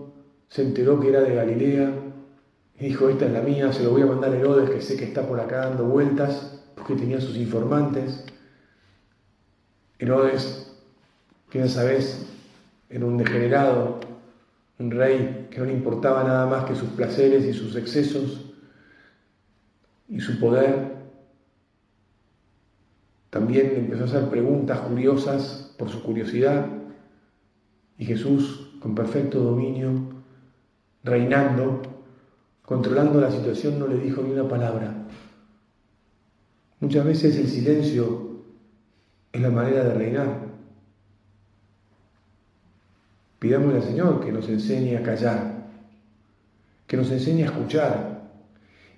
se 0.52 0.60
enteró 0.60 1.00
que 1.00 1.08
era 1.08 1.22
de 1.22 1.34
Galilea 1.34 1.94
y 2.78 2.84
dijo, 2.84 3.08
esta 3.08 3.24
es 3.24 3.32
la 3.32 3.40
mía, 3.40 3.72
se 3.72 3.84
lo 3.84 3.90
voy 3.90 4.02
a 4.02 4.06
mandar 4.06 4.32
a 4.32 4.36
Herodes, 4.36 4.68
que 4.68 4.82
sé 4.82 4.98
que 4.98 5.04
está 5.04 5.26
por 5.26 5.40
acá 5.40 5.68
dando 5.68 5.86
vueltas, 5.86 6.62
porque 6.74 6.94
tenía 6.94 7.22
sus 7.22 7.36
informantes. 7.38 8.22
Herodes, 9.98 10.70
que 11.48 11.60
ya 11.60 11.68
sabes, 11.68 12.26
era 12.90 13.06
un 13.06 13.16
degenerado, 13.16 14.00
un 14.78 14.90
rey 14.90 15.48
que 15.50 15.58
no 15.58 15.64
le 15.64 15.72
importaba 15.72 16.22
nada 16.22 16.44
más 16.44 16.66
que 16.66 16.74
sus 16.74 16.90
placeres 16.90 17.46
y 17.46 17.54
sus 17.54 17.74
excesos 17.74 18.52
y 20.06 20.20
su 20.20 20.38
poder. 20.38 20.96
También 23.30 23.72
empezó 23.74 24.02
a 24.02 24.06
hacer 24.06 24.28
preguntas 24.28 24.80
curiosas 24.80 25.74
por 25.78 25.88
su 25.88 26.02
curiosidad 26.02 26.66
y 27.96 28.04
Jesús, 28.04 28.76
con 28.82 28.94
perfecto 28.94 29.38
dominio, 29.38 30.11
reinando, 31.04 31.82
controlando 32.64 33.20
la 33.20 33.30
situación, 33.30 33.78
no 33.78 33.86
le 33.86 33.96
dijo 33.96 34.22
ni 34.22 34.32
una 34.32 34.48
palabra. 34.48 34.94
Muchas 36.80 37.04
veces 37.04 37.36
el 37.36 37.48
silencio 37.48 38.42
es 39.32 39.40
la 39.40 39.50
manera 39.50 39.84
de 39.84 39.94
reinar. 39.94 40.52
Pidámosle 43.38 43.78
al 43.78 43.84
Señor 43.84 44.24
que 44.24 44.32
nos 44.32 44.48
enseñe 44.48 44.96
a 44.96 45.02
callar, 45.02 45.68
que 46.86 46.96
nos 46.96 47.10
enseñe 47.10 47.42
a 47.42 47.46
escuchar. 47.46 48.30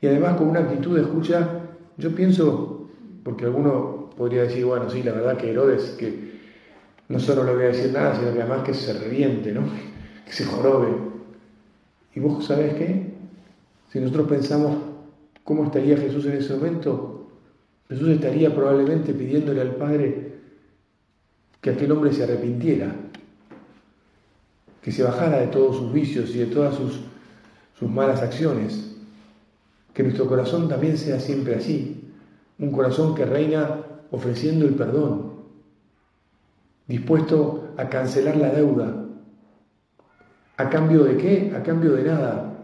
Y 0.01 0.07
además 0.07 0.37
con 0.37 0.49
una 0.49 0.61
actitud 0.61 0.97
de 0.97 1.03
escucha, 1.03 1.61
yo 1.97 2.15
pienso, 2.15 2.89
porque 3.23 3.45
alguno 3.45 4.11
podría 4.17 4.43
decir, 4.43 4.65
bueno, 4.65 4.91
sí, 4.91 5.03
la 5.03 5.13
verdad 5.13 5.37
que 5.37 5.51
Herodes, 5.51 5.91
que 5.99 6.35
no 7.09 7.19
solo 7.19 7.45
le 7.45 7.55
voy 7.55 7.65
a 7.65 7.69
decir 7.69 7.93
nada, 7.93 8.15
sino 8.17 8.33
que 8.33 8.43
además 8.43 8.63
que 8.65 8.75
se 8.75 8.93
reviente, 8.93 9.53
¿no? 9.53 9.63
que 10.27 10.33
se 10.33 10.45
jorobe. 10.45 11.14
¿Y 12.15 12.21
vos 12.21 12.45
sabés 12.45 12.75
qué? 12.75 13.13
Si 13.91 14.01
nosotros 14.01 14.29
pensamos 14.29 14.77
cómo 15.43 15.65
estaría 15.65 15.97
Jesús 15.97 16.25
en 16.27 16.33
ese 16.33 16.55
momento, 16.55 17.29
Jesús 17.89 18.09
estaría 18.09 18.55
probablemente 18.55 19.13
pidiéndole 19.13 19.61
al 19.61 19.77
Padre 19.77 20.35
que 21.61 21.71
aquel 21.71 21.93
hombre 21.93 22.13
se 22.13 22.25
arrepintiera, 22.25 22.95
que 24.83 24.93
se 24.93 25.03
bajara 25.03 25.39
de 25.39 25.47
todos 25.49 25.77
sus 25.77 25.93
vicios 25.93 26.35
y 26.35 26.39
de 26.39 26.47
todas 26.47 26.75
sus, 26.75 27.01
sus 27.79 27.91
malas 27.91 28.23
acciones. 28.23 28.97
Que 29.93 30.03
nuestro 30.03 30.27
corazón 30.27 30.69
también 30.69 30.99
sea 30.99 31.21
siempre 31.21 31.55
así, 31.55 32.11
un 32.59 32.71
corazón 32.71 33.15
que 33.15 33.25
reina 33.25 33.81
ofreciendo 34.11 34.67
el 34.67 34.75
perdón, 34.75 35.33
dispuesto 36.87 37.75
a 37.77 37.89
cancelar 37.89 38.37
la 38.37 38.51
deuda. 38.51 39.04
¿A 40.57 40.69
cambio 40.71 41.05
de 41.05 41.17
qué? 41.17 41.53
A 41.57 41.63
cambio 41.63 41.93
de 41.93 42.05
nada. 42.05 42.55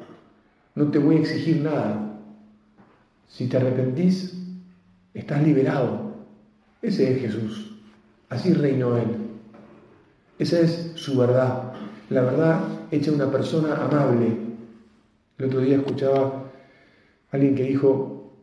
No 0.75 0.91
te 0.91 0.99
voy 0.99 1.17
a 1.17 1.21
exigir 1.21 1.63
nada. 1.63 2.19
Si 3.29 3.49
te 3.49 3.57
arrepentís, 3.57 4.35
estás 5.15 5.43
liberado. 5.43 6.15
Ese 6.83 7.13
es 7.13 7.21
Jesús. 7.21 7.81
Así 8.29 8.53
reinó 8.55 8.97
Él. 8.97 9.17
Esa 10.39 10.61
es 10.61 10.93
su 10.95 11.19
verdad 11.19 11.71
la 12.11 12.23
verdad 12.23 12.61
hecha 12.91 13.13
una 13.13 13.31
persona 13.31 13.77
amable. 13.77 14.37
El 15.39 15.47
otro 15.47 15.61
día 15.61 15.77
escuchaba 15.77 16.51
a 17.31 17.37
alguien 17.37 17.55
que 17.55 17.63
dijo, 17.63 18.35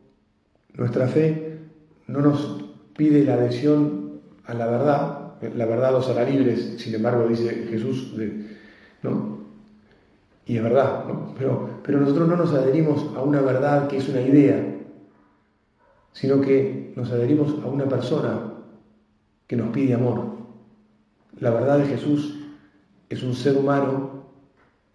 nuestra 0.74 1.06
fe 1.06 1.58
no 2.06 2.20
nos 2.20 2.64
pide 2.96 3.24
la 3.24 3.34
adhesión 3.34 4.20
a 4.46 4.54
la 4.54 4.66
verdad, 4.66 5.34
la 5.54 5.66
verdad 5.66 5.94
os 5.94 6.08
hará 6.08 6.24
libres, 6.24 6.76
sin 6.78 6.94
embargo 6.94 7.28
dice 7.28 7.66
Jesús, 7.70 8.14
¿no? 9.02 9.37
Y 10.48 10.56
es 10.56 10.62
verdad. 10.62 11.04
Pero, 11.36 11.68
pero 11.84 12.00
nosotros 12.00 12.26
no 12.26 12.36
nos 12.36 12.52
adherimos 12.54 13.14
a 13.14 13.20
una 13.20 13.42
verdad 13.42 13.86
que 13.86 13.98
es 13.98 14.08
una 14.08 14.22
idea, 14.22 14.76
sino 16.12 16.40
que 16.40 16.94
nos 16.96 17.12
adherimos 17.12 17.54
a 17.62 17.66
una 17.66 17.84
persona 17.84 18.54
que 19.46 19.56
nos 19.56 19.68
pide 19.68 19.94
amor. 19.94 20.38
La 21.38 21.50
verdad 21.50 21.78
de 21.78 21.86
Jesús 21.86 22.40
es 23.10 23.22
un 23.22 23.34
ser 23.34 23.58
humano, 23.58 24.24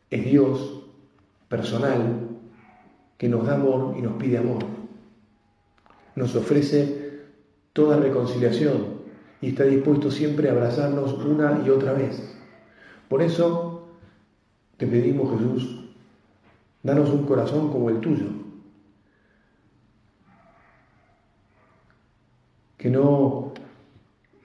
es 0.10 0.26
Dios 0.26 0.86
personal, 1.48 2.30
que 3.20 3.30
nos 3.30 3.46
da 3.46 3.54
amor 3.54 3.96
y 3.98 4.02
nos 4.02 4.14
pide 4.14 4.40
amor. 4.40 4.64
Nos 6.16 6.36
ofrece 6.36 7.22
toda 7.74 7.98
reconciliación 7.98 9.04
y 9.40 9.50
está 9.50 9.66
dispuesto 9.66 10.10
siempre 10.10 10.50
a 10.50 10.54
abrazarnos 10.54 11.14
una 11.14 11.62
y 11.64 11.70
otra 11.70 11.94
vez. 11.94 12.38
Por 13.08 13.22
eso 13.22 13.73
te 14.84 14.88
pedimos, 14.88 15.32
Jesús, 15.40 15.80
danos 16.82 17.10
un 17.10 17.26
corazón 17.26 17.72
como 17.72 17.90
el 17.90 18.02
tuyo, 18.02 18.26
que 22.78 22.90
no, 22.90 23.54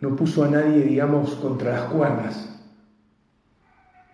no 0.01 0.15
puso 0.15 0.45
a 0.45 0.49
nadie, 0.49 0.85
digamos, 0.85 1.35
contra 1.35 1.73
las 1.73 1.91
cuerdas, 1.91 2.63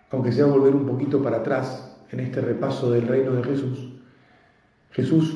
aunque 0.09 0.31
sea 0.31 0.47
volver 0.47 0.73
un 0.73 0.87
poquito 0.87 1.21
para 1.21 1.37
atrás 1.37 1.95
en 2.09 2.21
este 2.21 2.41
repaso 2.41 2.89
del 2.89 3.07
reino 3.07 3.33
de 3.33 3.43
Jesús, 3.43 3.91
Jesús 4.93 5.31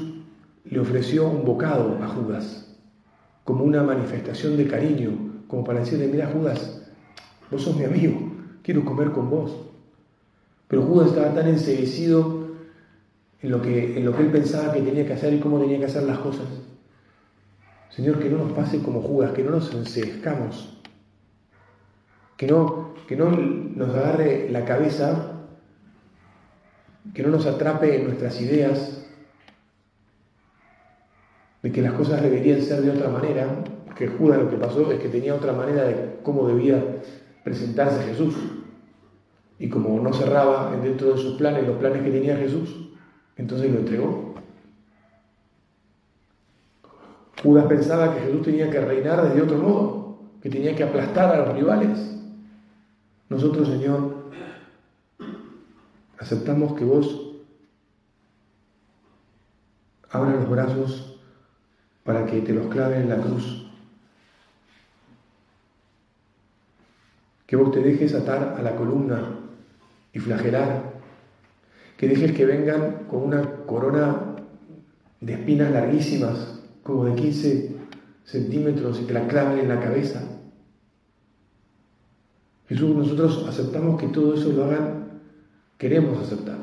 le 0.63 0.79
ofreció 0.79 1.27
un 1.27 1.45
bocado 1.45 2.03
a 2.03 2.07
Judas, 2.07 2.75
como 3.43 3.63
una 3.63 3.83
manifestación 3.83 4.57
de 4.57 4.67
cariño, 4.67 5.43
como 5.47 5.63
para 5.63 5.81
decirle, 5.81 6.07
mira 6.07 6.31
Judas, 6.33 6.81
vos 7.51 7.61
sos 7.61 7.75
mi 7.75 7.83
amigo, 7.83 8.31
quiero 8.63 8.83
comer 8.83 9.11
con 9.11 9.29
vos. 9.29 9.68
Pero 10.69 10.83
Judas 10.83 11.09
estaba 11.09 11.33
tan 11.33 11.47
enseguecido 11.47 12.47
en 13.41 13.51
lo 13.51 13.61
que, 13.61 13.97
en 13.97 14.05
lo 14.05 14.15
que 14.15 14.21
él 14.21 14.31
pensaba 14.31 14.71
que 14.71 14.81
tenía 14.81 15.05
que 15.05 15.13
hacer 15.13 15.33
y 15.33 15.39
cómo 15.39 15.59
tenía 15.59 15.79
que 15.79 15.85
hacer 15.85 16.03
las 16.03 16.19
cosas. 16.19 16.45
Señor, 17.89 18.19
que 18.19 18.29
no 18.29 18.37
nos 18.37 18.51
pase 18.53 18.79
como 18.81 19.01
Judas, 19.01 19.33
que 19.33 19.43
no 19.43 19.49
nos 19.49 19.73
ensejezcamos, 19.73 20.79
que 22.37 22.45
no, 22.45 22.93
que 23.07 23.15
no 23.15 23.31
nos 23.31 23.89
agarre 23.89 24.47
la 24.51 24.63
cabeza, 24.63 25.31
que 27.15 27.23
no 27.23 27.29
nos 27.29 27.47
atrape 27.47 28.03
nuestras 28.03 28.39
ideas 28.39 29.07
de 31.63 31.71
que 31.71 31.81
las 31.81 31.93
cosas 31.93 32.21
deberían 32.21 32.61
ser 32.61 32.81
de 32.83 32.91
otra 32.91 33.09
manera, 33.09 33.47
que 33.97 34.07
Judas 34.07 34.39
lo 34.39 34.49
que 34.51 34.57
pasó 34.57 34.91
es 34.91 34.99
que 34.99 35.09
tenía 35.09 35.33
otra 35.33 35.51
manera 35.51 35.83
de 35.83 36.19
cómo 36.21 36.47
debía 36.47 37.01
presentarse 37.43 38.03
Jesús. 38.03 38.35
Y 39.59 39.67
como 39.67 39.99
no 39.99 40.13
cerraba 40.13 40.71
dentro 40.77 41.13
de 41.13 41.21
sus 41.21 41.35
planes 41.37 41.67
los 41.67 41.77
planes 41.77 42.01
que 42.01 42.11
tenía 42.11 42.37
Jesús, 42.37 42.73
entonces 43.35 43.69
lo 43.69 43.79
entregó. 43.79 44.35
Judas 47.43 47.65
pensaba 47.67 48.15
que 48.15 48.21
Jesús 48.21 48.41
tenía 48.41 48.69
que 48.69 48.79
reinar 48.79 49.33
de 49.33 49.41
otro 49.41 49.57
modo, 49.57 50.19
que 50.41 50.49
tenía 50.49 50.75
que 50.75 50.83
aplastar 50.83 51.33
a 51.33 51.45
los 51.45 51.55
rivales. 51.55 52.17
Nosotros, 53.27 53.67
Señor, 53.67 54.31
aceptamos 56.17 56.73
que 56.73 56.85
vos 56.85 57.33
abras 60.09 60.35
los 60.35 60.49
brazos 60.49 61.19
para 62.03 62.25
que 62.25 62.41
te 62.41 62.53
los 62.53 62.67
clave 62.67 62.97
en 62.97 63.09
la 63.09 63.17
cruz. 63.17 63.69
Que 67.45 67.55
vos 67.55 67.71
te 67.71 67.81
dejes 67.81 68.13
atar 68.13 68.55
a 68.57 68.61
la 68.61 68.75
columna 68.75 69.38
y 70.13 70.19
flagelar. 70.19 70.93
Que 71.97 72.07
dejes 72.07 72.31
que 72.31 72.45
vengan 72.45 73.05
con 73.09 73.23
una 73.23 73.65
corona 73.65 74.35
de 75.21 75.33
espinas 75.33 75.71
larguísimas, 75.71 76.61
como 76.83 77.05
de 77.05 77.15
15 77.15 77.75
centímetros, 78.23 78.99
y 79.01 79.05
te 79.05 79.13
la 79.13 79.27
claven 79.27 79.59
en 79.59 79.69
la 79.69 79.79
cabeza. 79.79 80.21
Jesús, 82.67 82.95
nosotros 82.95 83.45
aceptamos 83.47 83.99
que 83.99 84.07
todo 84.07 84.35
eso 84.35 84.53
lo 84.53 84.65
hagan, 84.65 85.21
queremos 85.77 86.19
aceptar. 86.19 86.57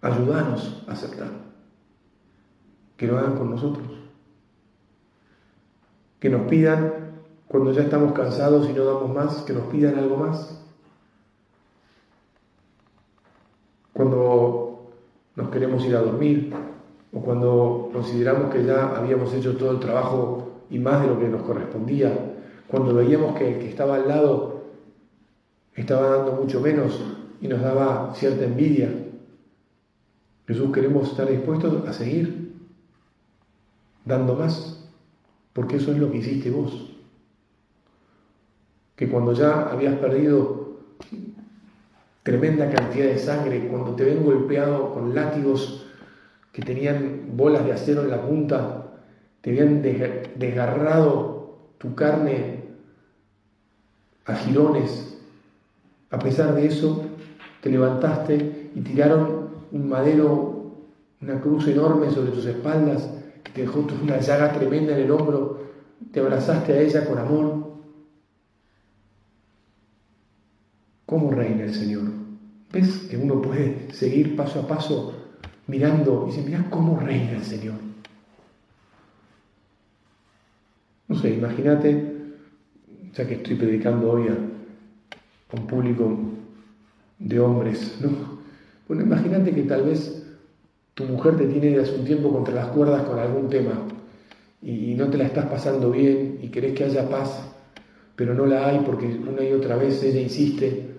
Ayúdanos 0.00 0.84
a 0.88 0.92
aceptar. 0.92 1.28
Que 2.96 3.06
lo 3.06 3.18
hagan 3.18 3.36
con 3.36 3.50
nosotros. 3.50 3.86
Que 6.18 6.30
nos 6.30 6.48
pidan, 6.48 6.92
cuando 7.46 7.72
ya 7.72 7.82
estamos 7.82 8.12
cansados 8.12 8.68
y 8.70 8.72
no 8.72 8.84
damos 8.84 9.14
más, 9.14 9.42
que 9.42 9.52
nos 9.52 9.66
pidan 9.66 9.98
algo 9.98 10.16
más. 10.16 10.61
Cuando 14.02 14.90
nos 15.36 15.50
queremos 15.50 15.84
ir 15.84 15.94
a 15.94 16.00
dormir, 16.00 16.52
o 17.12 17.20
cuando 17.20 17.88
consideramos 17.92 18.52
que 18.52 18.64
ya 18.64 18.96
habíamos 18.96 19.32
hecho 19.32 19.56
todo 19.56 19.70
el 19.70 19.78
trabajo 19.78 20.64
y 20.70 20.80
más 20.80 21.02
de 21.02 21.06
lo 21.06 21.20
que 21.20 21.28
nos 21.28 21.42
correspondía, 21.42 22.34
cuando 22.66 22.94
veíamos 22.94 23.36
que 23.38 23.52
el 23.52 23.58
que 23.60 23.68
estaba 23.68 23.94
al 23.94 24.08
lado 24.08 24.64
estaba 25.76 26.16
dando 26.16 26.32
mucho 26.32 26.60
menos 26.60 27.00
y 27.40 27.46
nos 27.46 27.60
daba 27.60 28.12
cierta 28.16 28.44
envidia. 28.44 28.92
Jesús 30.48 30.72
queremos 30.72 31.08
estar 31.08 31.30
dispuestos 31.30 31.86
a 31.86 31.92
seguir 31.92 32.56
dando 34.04 34.34
más, 34.34 34.90
porque 35.52 35.76
eso 35.76 35.92
es 35.92 35.98
lo 35.98 36.10
que 36.10 36.18
hiciste 36.18 36.50
vos. 36.50 36.92
Que 38.96 39.08
cuando 39.08 39.32
ya 39.32 39.70
habías 39.70 39.94
perdido 39.98 40.61
tremenda 42.22 42.70
cantidad 42.70 43.06
de 43.06 43.18
sangre, 43.18 43.66
cuando 43.68 43.94
te 43.94 44.04
ven 44.04 44.24
golpeado 44.24 44.92
con 44.94 45.14
látigos 45.14 45.86
que 46.52 46.62
tenían 46.62 47.36
bolas 47.36 47.64
de 47.64 47.72
acero 47.72 48.02
en 48.02 48.10
la 48.10 48.22
punta, 48.22 48.82
te 49.40 49.50
habían 49.50 49.82
desgarrado 49.82 51.58
tu 51.78 51.94
carne 51.94 52.62
a 54.24 54.34
jirones. 54.36 55.18
A 56.10 56.18
pesar 56.18 56.54
de 56.54 56.66
eso, 56.66 57.04
te 57.60 57.70
levantaste 57.70 58.70
y 58.74 58.80
tiraron 58.80 59.50
un 59.72 59.88
madero, 59.88 60.74
una 61.20 61.40
cruz 61.40 61.66
enorme 61.66 62.10
sobre 62.10 62.32
tus 62.32 62.44
espaldas, 62.46 63.08
que 63.42 63.52
te 63.52 63.62
dejó 63.62 63.84
una 64.02 64.20
llaga 64.20 64.52
tremenda 64.52 64.92
en 64.92 65.04
el 65.04 65.10
hombro, 65.10 65.62
te 66.12 66.20
abrazaste 66.20 66.72
a 66.72 66.80
ella 66.80 67.04
con 67.06 67.18
amor. 67.18 67.61
¿Cómo 71.12 71.30
reina 71.30 71.64
el 71.64 71.74
Señor? 71.74 72.04
¿Ves 72.72 73.06
que 73.10 73.18
uno 73.18 73.42
puede 73.42 73.92
seguir 73.92 74.34
paso 74.34 74.60
a 74.60 74.66
paso 74.66 75.12
mirando 75.66 76.24
y 76.26 76.30
dice, 76.30 76.42
mira 76.42 76.64
cómo 76.70 76.98
reina 77.00 77.32
el 77.32 77.44
Señor? 77.44 77.74
No 81.08 81.18
sé, 81.18 81.34
imagínate, 81.34 82.14
ya 83.12 83.28
que 83.28 83.34
estoy 83.34 83.56
predicando 83.56 84.10
hoy 84.10 84.28
a, 84.28 84.38
un 85.54 85.66
público 85.66 86.18
de 87.18 87.40
hombres, 87.40 87.98
¿no? 88.00 88.40
Bueno, 88.88 89.02
imagínate 89.02 89.50
que 89.50 89.64
tal 89.64 89.82
vez 89.82 90.26
tu 90.94 91.04
mujer 91.04 91.36
te 91.36 91.44
tiene 91.44 91.78
hace 91.78 91.94
un 91.94 92.06
tiempo 92.06 92.32
contra 92.32 92.54
las 92.54 92.68
cuerdas 92.68 93.02
con 93.02 93.18
algún 93.18 93.50
tema 93.50 93.86
y 94.62 94.94
no 94.94 95.08
te 95.08 95.18
la 95.18 95.24
estás 95.24 95.44
pasando 95.44 95.90
bien 95.90 96.38
y 96.40 96.48
querés 96.48 96.72
que 96.72 96.84
haya 96.84 97.10
paz, 97.10 97.52
pero 98.16 98.32
no 98.32 98.46
la 98.46 98.66
hay 98.66 98.78
porque 98.78 99.04
una 99.08 99.44
y 99.44 99.52
otra 99.52 99.76
vez 99.76 100.02
ella 100.02 100.18
insiste. 100.18 100.91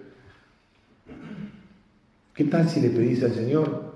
¿Qué 2.33 2.45
tal 2.45 2.67
si 2.67 2.81
le 2.81 2.89
pedís 2.89 3.23
al 3.23 3.33
Señor 3.33 3.93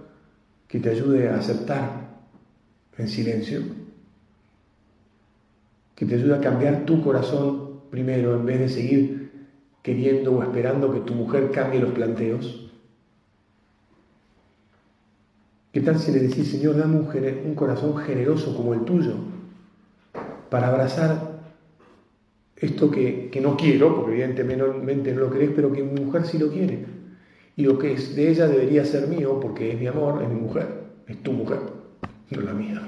que 0.67 0.79
te 0.79 0.91
ayude 0.91 1.29
a 1.29 1.37
aceptar 1.37 2.19
en 2.97 3.07
silencio? 3.07 3.61
Que 5.95 6.05
te 6.05 6.15
ayude 6.15 6.35
a 6.35 6.41
cambiar 6.41 6.85
tu 6.85 7.01
corazón 7.01 7.81
primero 7.89 8.35
en 8.35 8.45
vez 8.45 8.59
de 8.59 8.69
seguir 8.69 9.31
queriendo 9.81 10.33
o 10.33 10.43
esperando 10.43 10.93
que 10.93 10.99
tu 10.99 11.15
mujer 11.15 11.49
cambie 11.49 11.79
los 11.79 11.91
planteos. 11.93 12.69
¿Qué 15.71 15.81
tal 15.81 15.97
si 15.97 16.11
le 16.11 16.19
decís, 16.19 16.51
Señor, 16.51 16.77
dame 16.77 16.97
un, 16.97 17.07
un 17.45 17.55
corazón 17.55 17.97
generoso 17.97 18.55
como 18.55 18.75
el 18.75 18.81
tuyo 18.81 19.15
para 20.51 20.67
abrazar 20.67 21.41
esto 22.55 22.91
que, 22.91 23.29
que, 23.31 23.41
no 23.41 23.57
quiero, 23.57 23.95
porque 23.95 24.13
evidentemente 24.13 25.13
no 25.13 25.21
lo 25.21 25.31
querés, 25.31 25.51
pero 25.55 25.71
que 25.71 25.83
mi 25.83 26.01
mujer 26.01 26.25
sí 26.25 26.37
lo 26.37 26.49
quiere? 26.49 26.96
Y 27.57 27.63
lo 27.63 27.79
que 27.79 27.93
es 27.93 28.15
de 28.15 28.29
ella 28.29 28.47
debería 28.47 28.85
ser 28.85 29.07
mío, 29.07 29.39
porque 29.41 29.73
es 29.73 29.79
mi 29.79 29.87
amor, 29.87 30.21
es 30.21 30.29
mi 30.29 30.39
mujer, 30.39 30.67
es 31.07 31.21
tu 31.23 31.33
mujer, 31.33 31.59
no 32.29 32.41
la 32.41 32.53
mía. 32.53 32.81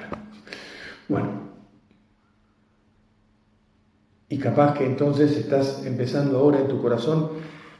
Bueno. 1.09 1.49
Y 4.29 4.37
capaz 4.37 4.75
que 4.75 4.85
entonces 4.85 5.35
estás 5.35 5.83
empezando 5.87 6.37
ahora 6.37 6.59
en 6.59 6.67
tu 6.67 6.79
corazón 6.79 7.31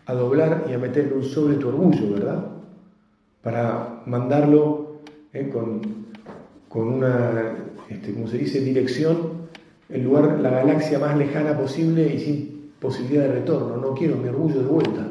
a 0.08 0.14
doblar 0.16 0.66
y 0.68 0.74
a 0.74 0.80
meterle 0.80 1.14
un 1.14 1.24
sobre 1.24 1.58
tu 1.58 1.68
orgullo, 1.68 2.12
¿verdad? 2.12 2.44
Para 3.44 4.02
mandarlo 4.08 5.02
eh, 5.32 5.48
con, 5.48 6.08
con, 6.68 6.88
una, 6.88 7.56
este, 7.88 8.16
como 8.16 8.28
se 8.28 8.40
dice, 8.40 8.62
dirección, 8.62 9.48
el 9.90 10.04
lugar, 10.04 10.40
la 10.40 10.50
galaxia 10.50 10.98
más 10.98 11.16
lejana 11.16 11.56
posible 11.56 12.12
y 12.12 12.20
sin 12.20 12.72
posibilidad 12.80 13.26
de 13.26 13.34
retorno. 13.34 13.78
No 13.78 13.94
quiero 13.94 14.16
mi 14.16 14.30
orgullo 14.30 14.62
de 14.62 14.68
vuelta. 14.68 15.10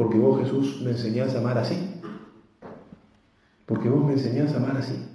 Porque 0.00 0.09
vos 0.20 0.40
Jesús 0.40 0.80
me 0.82 0.90
enseñás 0.90 1.34
a 1.34 1.38
amar 1.38 1.58
así. 1.58 2.00
Porque 3.66 3.88
vos 3.88 4.04
me 4.04 4.12
enseñás 4.12 4.52
a 4.54 4.56
amar 4.58 4.76
así. 4.76 5.06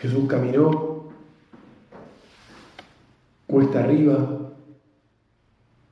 Jesús 0.00 0.28
caminó 0.28 1.04
cuesta 3.46 3.84
arriba, 3.84 4.50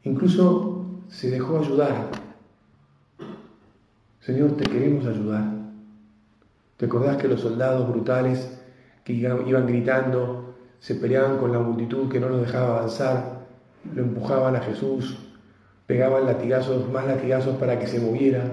incluso 0.02 0.84
se 1.08 1.30
dejó 1.30 1.60
ayudar. 1.60 2.10
Señor, 4.20 4.56
te 4.56 4.64
queremos 4.64 5.06
ayudar. 5.06 5.44
¿Te 6.76 6.86
acordás 6.86 7.16
que 7.18 7.28
los 7.28 7.40
soldados 7.40 7.88
brutales 7.88 8.58
que 9.04 9.12
iban 9.12 9.66
gritando, 9.66 10.56
se 10.80 10.96
peleaban 10.96 11.38
con 11.38 11.52
la 11.52 11.60
multitud 11.60 12.08
que 12.08 12.20
no 12.20 12.28
los 12.28 12.40
dejaba 12.40 12.78
avanzar, 12.78 13.46
lo 13.94 14.02
empujaban 14.02 14.56
a 14.56 14.60
Jesús, 14.60 15.16
pegaban 15.86 16.26
latigazos, 16.26 16.90
más 16.90 17.06
latigazos 17.06 17.56
para 17.56 17.78
que 17.78 17.86
se 17.86 18.00
moviera. 18.00 18.52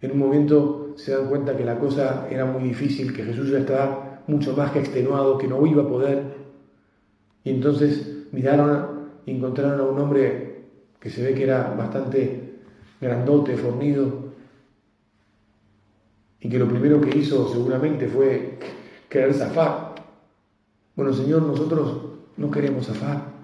En 0.00 0.12
un 0.12 0.18
momento 0.18 0.94
se 0.96 1.12
dan 1.12 1.28
cuenta 1.28 1.56
que 1.56 1.64
la 1.64 1.78
cosa 1.78 2.26
era 2.30 2.44
muy 2.44 2.62
difícil, 2.62 3.12
que 3.12 3.24
Jesús 3.24 3.50
ya 3.50 3.58
estaba 3.58 4.22
mucho 4.26 4.56
más 4.56 4.72
que 4.72 4.80
extenuado, 4.80 5.38
que 5.38 5.48
no 5.48 5.64
iba 5.66 5.84
a 5.84 5.88
poder. 5.88 6.22
Y 7.44 7.50
entonces 7.50 8.26
miraron 8.32 9.08
y 9.24 9.32
encontraron 9.32 9.80
a 9.80 9.84
un 9.84 9.98
hombre 9.98 10.64
que 11.00 11.10
se 11.10 11.22
ve 11.22 11.34
que 11.34 11.44
era 11.44 11.74
bastante 11.76 12.54
grandote, 13.00 13.56
fornido, 13.56 14.26
y 16.40 16.48
que 16.48 16.58
lo 16.58 16.68
primero 16.68 17.00
que 17.00 17.18
hizo 17.18 17.48
seguramente 17.48 18.08
fue 18.08 18.58
querer 19.08 19.34
zafar. 19.34 19.94
Bueno, 20.94 21.12
Señor, 21.12 21.42
nosotros 21.42 22.02
no 22.36 22.50
queremos 22.50 22.86
zafar. 22.86 23.35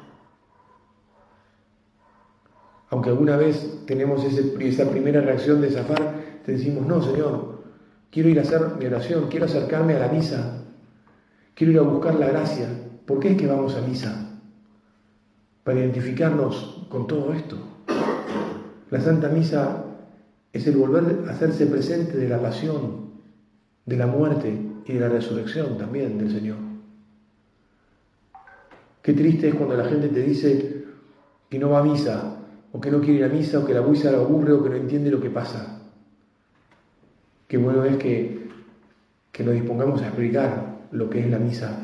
Aunque 2.92 3.08
alguna 3.08 3.38
vez 3.38 3.86
tenemos 3.86 4.22
esa 4.22 4.90
primera 4.90 5.22
reacción 5.22 5.62
de 5.62 5.70
zafar, 5.70 6.14
te 6.44 6.52
decimos, 6.52 6.86
no, 6.86 7.02
Señor, 7.02 7.62
quiero 8.10 8.28
ir 8.28 8.38
a 8.38 8.42
hacer 8.42 8.60
mi 8.78 8.84
oración, 8.84 9.28
quiero 9.30 9.46
acercarme 9.46 9.94
a 9.94 10.00
la 10.00 10.08
misa, 10.08 10.62
quiero 11.54 11.72
ir 11.72 11.78
a 11.78 11.82
buscar 11.82 12.16
la 12.16 12.28
gracia. 12.28 12.68
¿Por 13.06 13.18
qué 13.18 13.30
es 13.30 13.38
que 13.38 13.46
vamos 13.46 13.74
a 13.76 13.80
misa? 13.80 14.38
Para 15.64 15.80
identificarnos 15.80 16.84
con 16.90 17.06
todo 17.06 17.32
esto. 17.32 17.56
La 18.90 19.00
Santa 19.00 19.30
Misa 19.30 19.86
es 20.52 20.66
el 20.66 20.76
volver 20.76 21.24
a 21.26 21.30
hacerse 21.30 21.64
presente 21.68 22.18
de 22.18 22.28
la 22.28 22.42
pasión, 22.42 23.12
de 23.86 23.96
la 23.96 24.06
muerte 24.06 24.54
y 24.84 24.92
de 24.92 25.00
la 25.00 25.08
resurrección 25.08 25.78
también 25.78 26.18
del 26.18 26.30
Señor. 26.30 26.58
Qué 29.00 29.14
triste 29.14 29.48
es 29.48 29.54
cuando 29.54 29.78
la 29.78 29.86
gente 29.86 30.08
te 30.08 30.20
dice 30.20 30.84
que 31.48 31.58
no 31.58 31.70
va 31.70 31.78
a 31.78 31.84
misa 31.84 32.31
o 32.72 32.80
que 32.80 32.90
no 32.90 33.00
quiere 33.00 33.18
ir 33.18 33.24
a 33.24 33.28
misa, 33.28 33.58
o 33.58 33.64
que 33.64 33.74
la 33.74 33.82
misa 33.82 34.10
lo 34.10 34.22
aburre, 34.22 34.52
o 34.52 34.62
que 34.62 34.70
no 34.70 34.76
entiende 34.76 35.10
lo 35.10 35.20
que 35.20 35.30
pasa. 35.30 35.82
Qué 37.46 37.58
bueno 37.58 37.84
es 37.84 37.96
que, 37.98 38.48
que 39.30 39.44
nos 39.44 39.54
dispongamos 39.54 40.00
a 40.00 40.06
explicar 40.06 40.88
lo 40.90 41.10
que 41.10 41.20
es 41.20 41.30
la 41.30 41.38
misa 41.38 41.80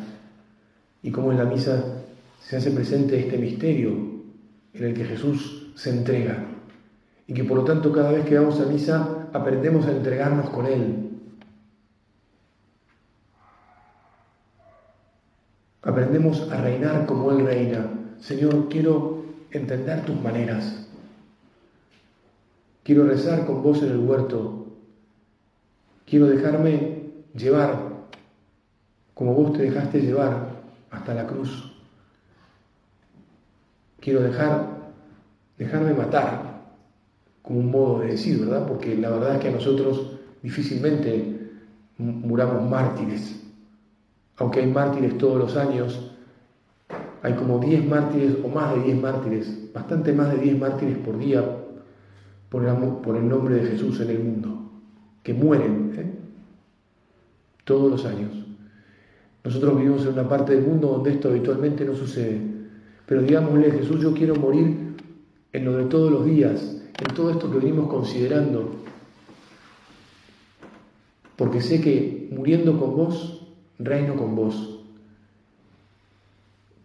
y 1.02 1.10
cómo 1.10 1.30
en 1.30 1.38
la 1.38 1.44
misa 1.44 2.02
se 2.40 2.56
hace 2.56 2.70
presente 2.70 3.18
este 3.18 3.36
misterio 3.36 3.90
en 4.72 4.84
el 4.84 4.94
que 4.94 5.04
Jesús 5.04 5.72
se 5.74 5.90
entrega 5.90 6.46
y 7.26 7.34
que 7.34 7.44
por 7.44 7.58
lo 7.58 7.64
tanto 7.64 7.92
cada 7.92 8.12
vez 8.12 8.24
que 8.24 8.38
vamos 8.38 8.58
a 8.60 8.66
misa 8.66 9.28
aprendemos 9.32 9.86
a 9.86 9.92
entregarnos 9.92 10.48
con 10.50 10.66
Él. 10.66 11.10
Aprendemos 15.82 16.50
a 16.50 16.60
reinar 16.60 17.06
como 17.06 17.30
Él 17.32 17.44
reina. 17.44 17.90
Señor, 18.20 18.68
quiero 18.68 19.17
entender 19.50 20.04
tus 20.04 20.20
maneras. 20.20 20.88
Quiero 22.82 23.04
rezar 23.04 23.46
con 23.46 23.62
vos 23.62 23.82
en 23.82 23.90
el 23.90 23.98
huerto. 23.98 24.66
Quiero 26.06 26.26
dejarme 26.26 27.02
llevar 27.34 27.88
como 29.18 29.34
vos 29.34 29.52
te 29.52 29.64
dejaste 29.64 30.00
llevar 30.00 30.62
hasta 30.92 31.12
la 31.12 31.26
cruz. 31.26 31.72
Quiero 33.98 34.20
dejar, 34.20 34.92
dejarme 35.58 35.92
matar, 35.92 36.68
como 37.42 37.58
un 37.58 37.68
modo 37.68 37.98
de 37.98 38.12
decir, 38.12 38.38
¿verdad? 38.38 38.68
Porque 38.68 38.96
la 38.96 39.10
verdad 39.10 39.34
es 39.34 39.40
que 39.40 39.48
a 39.48 39.50
nosotros 39.50 40.20
difícilmente 40.40 41.50
muramos 41.96 42.70
mártires. 42.70 43.42
Aunque 44.36 44.60
hay 44.60 44.68
mártires 44.68 45.18
todos 45.18 45.36
los 45.36 45.56
años, 45.56 46.07
hay 47.22 47.34
como 47.34 47.58
10 47.58 47.86
mártires 47.86 48.36
o 48.44 48.48
más 48.48 48.74
de 48.74 48.82
10 48.82 49.00
mártires, 49.00 49.72
bastante 49.72 50.12
más 50.12 50.30
de 50.32 50.38
10 50.38 50.58
mártires 50.58 50.98
por 50.98 51.18
día 51.18 51.44
por 52.48 52.64
el, 52.64 53.28
nombre 53.28 53.56
de 53.56 53.66
Jesús 53.70 54.00
en 54.00 54.10
el 54.10 54.20
mundo, 54.20 54.70
que 55.22 55.34
mueren 55.34 55.92
¿eh? 55.96 56.12
todos 57.64 57.90
los 57.90 58.04
años. 58.06 58.30
Nosotros 59.44 59.76
vivimos 59.76 60.02
en 60.02 60.12
una 60.12 60.28
parte 60.28 60.54
del 60.54 60.64
mundo 60.64 60.88
donde 60.88 61.10
esto 61.10 61.28
habitualmente 61.28 61.84
no 61.84 61.94
sucede, 61.94 62.40
pero 63.06 63.22
digámosle, 63.22 63.70
Jesús, 63.70 64.00
yo 64.00 64.14
quiero 64.14 64.34
morir 64.36 64.96
en 65.52 65.64
lo 65.64 65.76
de 65.76 65.84
todos 65.84 66.10
los 66.10 66.24
días, 66.24 66.82
en 66.98 67.14
todo 67.14 67.30
esto 67.30 67.50
que 67.50 67.58
venimos 67.58 67.88
considerando, 67.88 68.76
porque 71.36 71.60
sé 71.60 71.80
que 71.80 72.28
muriendo 72.32 72.78
con 72.78 72.96
vos, 72.96 73.46
reino 73.78 74.16
con 74.16 74.34
vos. 74.34 74.67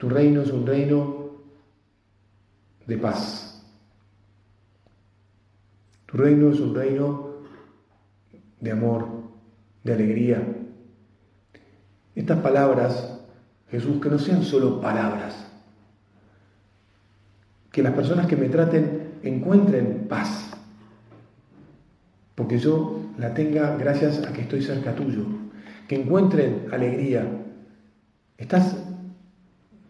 Tu 0.03 0.09
reino 0.09 0.41
es 0.41 0.51
un 0.51 0.67
reino 0.67 1.29
de 2.85 2.97
paz. 2.97 3.63
Tu 6.07 6.17
reino 6.17 6.51
es 6.51 6.59
un 6.59 6.75
reino 6.75 7.35
de 8.59 8.71
amor, 8.71 9.07
de 9.81 9.93
alegría. 9.93 10.45
Estas 12.15 12.37
palabras, 12.39 13.21
Jesús, 13.71 14.01
que 14.01 14.09
no 14.09 14.19
sean 14.19 14.43
solo 14.43 14.81
palabras, 14.81 15.47
que 17.71 17.81
las 17.81 17.93
personas 17.93 18.27
que 18.27 18.35
me 18.35 18.49
traten 18.49 19.19
encuentren 19.23 20.09
paz, 20.09 20.51
porque 22.35 22.59
yo 22.59 22.99
la 23.17 23.33
tenga 23.33 23.77
gracias 23.77 24.21
a 24.27 24.33
que 24.33 24.41
estoy 24.41 24.63
cerca 24.63 24.95
tuyo, 24.95 25.23
que 25.87 25.95
encuentren 25.95 26.67
alegría. 26.73 27.25
Estás, 28.37 28.75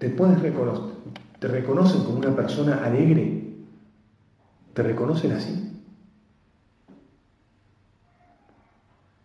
te 0.03 0.09
puedes 0.09 0.41
reconocer, 0.41 0.95
te 1.39 1.47
reconocen 1.47 2.03
como 2.03 2.17
una 2.17 2.35
persona 2.35 2.83
alegre, 2.83 3.41
te 4.73 4.83
reconocen 4.83 5.31
así. 5.31 5.81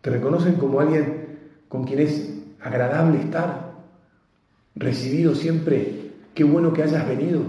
Te 0.00 0.10
reconocen 0.10 0.54
como 0.54 0.78
alguien 0.78 1.40
con 1.68 1.82
quien 1.82 1.98
es 1.98 2.32
agradable 2.60 3.18
estar, 3.18 3.72
recibido 4.76 5.34
siempre, 5.34 6.12
qué 6.32 6.44
bueno 6.44 6.72
que 6.72 6.84
hayas 6.84 7.08
venido. 7.08 7.42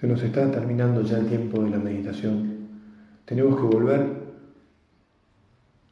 Se 0.00 0.08
nos 0.08 0.20
está 0.20 0.50
terminando 0.50 1.02
ya 1.02 1.18
el 1.18 1.28
tiempo 1.28 1.62
de 1.62 1.70
la 1.70 1.78
meditación. 1.78 2.70
Tenemos 3.24 3.54
que 3.54 3.66
volver 3.68 4.16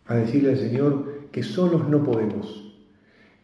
a 0.07 0.17
decirle 0.17 0.51
al 0.51 0.59
Señor 0.59 1.29
que 1.31 1.45
solos 1.45 1.89
no 1.89 2.03
podemos, 2.03 2.74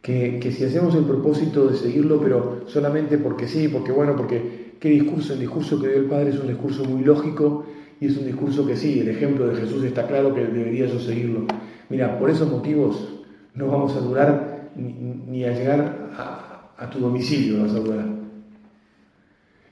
que, 0.03 0.39
que, 0.41 0.51
si 0.53 0.65
hacemos 0.65 0.95
el 0.95 1.05
propósito 1.05 1.69
de 1.69 1.77
seguirlo, 1.77 2.21
pero 2.21 2.63
solamente 2.67 3.19
porque 3.19 3.47
sí, 3.47 3.69
porque 3.69 3.93
bueno, 3.93 4.17
porque 4.17 4.75
qué 4.81 4.89
discurso, 4.89 5.35
el 5.35 5.41
discurso 5.41 5.81
que 5.81 5.89
dio 5.89 5.99
el 5.99 6.07
Padre 6.07 6.31
es 6.31 6.39
un 6.39 6.49
discurso 6.49 6.85
muy 6.85 7.05
lógico 7.05 7.67
y 8.01 8.07
es 8.07 8.17
un 8.17 8.25
discurso 8.25 8.67
que 8.67 8.77
sí, 8.77 9.01
el 9.01 9.09
ejemplo 9.09 9.47
de 9.47 9.57
Jesús 9.57 9.85
está 9.85 10.07
claro 10.07 10.35
que 10.35 10.41
debería 10.41 10.87
yo 10.87 10.99
seguirlo. 10.99 11.47
Mira, 11.91 12.19
por 12.19 12.31
esos 12.31 12.51
motivos 12.51 13.21
no 13.55 13.67
vamos 13.67 13.95
a 13.95 14.01
durar 14.01 14.71
ni, 14.75 15.45
a 15.45 15.53
llegar 15.53 16.11
a, 16.17 16.89
tu 16.91 16.99
domicilio, 16.99 17.63
vas 17.63 17.73
a 17.73 17.81
durar. 17.81 18.07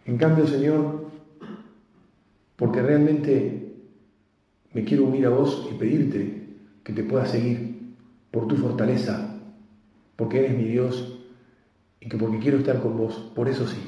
En 0.04 0.18
cambio, 0.18 0.46
Señor, 0.46 1.06
porque 2.56 2.82
realmente 2.82 3.72
me 4.74 4.84
quiero 4.84 5.04
unir 5.04 5.26
a 5.26 5.30
vos 5.30 5.66
y 5.70 5.74
pedirte 5.78 6.48
que 6.84 6.92
te 6.92 7.02
pueda 7.02 7.24
seguir 7.24 7.94
por 8.30 8.46
tu 8.46 8.56
fortaleza, 8.56 9.27
porque 10.18 10.40
eres 10.40 10.58
mi 10.58 10.64
Dios 10.64 11.16
y 12.00 12.08
que 12.08 12.16
porque 12.18 12.40
quiero 12.40 12.58
estar 12.58 12.80
con 12.80 12.96
vos, 12.96 13.30
por 13.36 13.48
eso 13.48 13.68
sí. 13.68 13.78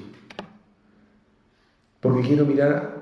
Porque 1.99 2.23
quiero 2.23 2.47
mirar 2.47 3.01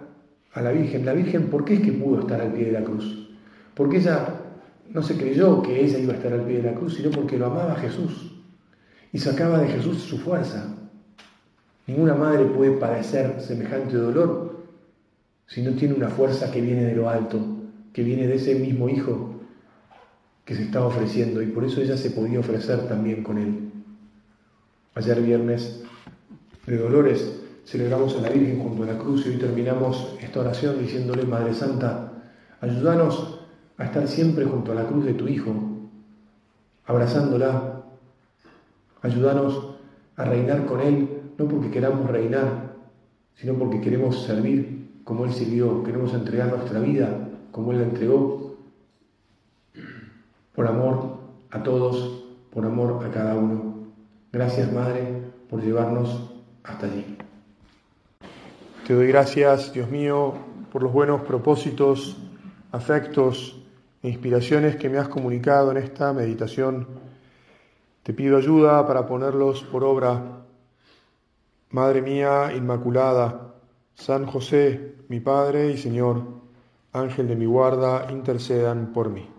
a 0.55 0.63
la 0.63 0.73
Virgen. 0.73 1.05
La 1.05 1.13
Virgen, 1.13 1.51
¿por 1.51 1.63
qué 1.67 1.75
es 1.75 1.81
que 1.83 1.93
pudo 1.93 2.21
estar 2.21 2.41
al 2.41 2.55
pie 2.55 2.65
de 2.65 2.73
la 2.73 2.83
cruz? 2.83 3.29
Porque 3.75 3.99
ella 3.99 4.29
no 4.89 5.03
se 5.03 5.19
creyó 5.19 5.61
que 5.61 5.85
ella 5.85 5.99
iba 5.99 6.15
a 6.15 6.17
estar 6.17 6.33
al 6.33 6.47
pie 6.47 6.63
de 6.63 6.71
la 6.71 6.75
cruz, 6.75 6.95
sino 6.95 7.11
porque 7.11 7.37
lo 7.37 7.47
amaba 7.47 7.77
Jesús 7.77 8.35
y 9.13 9.19
sacaba 9.19 9.59
de 9.59 9.69
Jesús 9.69 9.99
su 9.99 10.17
fuerza. 10.17 10.75
Ninguna 11.87 12.15
madre 12.15 12.47
puede 12.47 12.79
padecer 12.79 13.43
semejante 13.43 13.99
dolor 13.99 14.65
si 15.47 15.61
no 15.61 15.73
tiene 15.73 15.93
una 15.93 16.09
fuerza 16.09 16.51
que 16.51 16.63
viene 16.63 16.85
de 16.85 16.97
lo 16.97 17.11
alto, 17.11 17.41
que 17.93 18.03
viene 18.03 18.27
de 18.27 18.37
ese 18.37 18.55
mismo 18.55 18.89
hijo 18.89 19.28
que 20.49 20.55
se 20.55 20.63
estaba 20.63 20.87
ofreciendo 20.87 21.43
y 21.43 21.49
por 21.49 21.63
eso 21.63 21.83
ella 21.83 21.99
se 21.99 22.11
podía 22.11 22.41
ofrecer 22.41 22.89
también 22.89 23.23
con 23.23 23.37
él. 23.37 23.71
Ayer 24.95 25.21
viernes 25.21 25.83
de 26.67 26.79
Dolores 26.79 27.43
celebramos 27.67 28.17
a 28.17 28.23
la 28.23 28.31
Virgen 28.31 28.59
junto 28.59 28.83
a 28.83 28.87
la 28.87 28.97
cruz 28.97 29.27
y 29.27 29.29
hoy 29.29 29.37
terminamos 29.37 30.17
esta 30.23 30.41
oración 30.41 30.79
diciéndole, 30.79 31.25
Madre 31.25 31.53
Santa, 31.53 32.13
ayúdanos 32.63 33.41
a 33.77 33.85
estar 33.85 34.09
siempre 34.09 34.47
junto 34.47 34.73
a 34.73 34.75
la 34.75 34.87
cruz 34.87 35.05
de 35.05 35.13
tu 35.13 35.29
Hijo, 35.29 35.53
abrazándola, 36.87 37.83
ayúdanos 39.03 39.75
a 40.17 40.25
reinar 40.25 40.65
con 40.65 40.81
Él, 40.81 41.11
no 41.37 41.47
porque 41.47 41.71
queramos 41.71 42.09
reinar, 42.09 42.73
sino 43.35 43.53
porque 43.53 43.83
queremos 43.83 44.23
servir 44.23 45.03
como 45.05 45.27
Él 45.27 45.35
sirvió, 45.35 45.85
queremos 45.85 46.15
entregar 46.15 46.49
nuestra 46.49 46.81
vida 46.81 47.29
como 47.53 47.73
Él 47.73 47.81
la 47.81 47.85
entregó, 47.85 48.48
por 50.59 50.67
amor 50.67 51.19
a 51.53 51.63
todos, 51.63 52.25
por 52.53 52.67
amor 52.67 53.07
a 53.07 53.13
cada 53.13 53.37
uno. 53.37 53.93
Gracias, 54.33 54.73
Madre, 54.73 55.23
por 55.49 55.63
llevarnos 55.63 56.33
hasta 56.65 56.87
allí. 56.87 57.17
Te 58.85 58.93
doy 58.93 59.07
gracias, 59.07 59.73
Dios 59.73 59.89
mío, 59.89 60.35
por 60.73 60.83
los 60.83 60.93
buenos 60.93 61.21
propósitos, 61.21 62.17
afectos 62.73 63.65
e 64.03 64.09
inspiraciones 64.09 64.75
que 64.75 64.89
me 64.89 64.99
has 64.99 65.07
comunicado 65.07 65.71
en 65.71 65.77
esta 65.77 66.13
meditación. 66.13 66.89
Te 68.03 68.13
pido 68.13 68.37
ayuda 68.37 68.85
para 68.85 69.07
ponerlos 69.07 69.63
por 69.63 69.85
obra. 69.85 70.43
Madre 71.71 72.03
mía 72.03 72.53
Inmaculada, 72.53 73.55
San 73.95 74.27
José, 74.27 74.97
mi 75.07 75.21
Padre 75.21 75.71
y 75.71 75.79
Señor, 75.79 76.21
Ángel 76.93 77.29
de 77.29 77.37
mi 77.37 77.47
guarda, 77.47 78.09
intercedan 78.11 78.93
por 78.93 79.09
mí. 79.09 79.38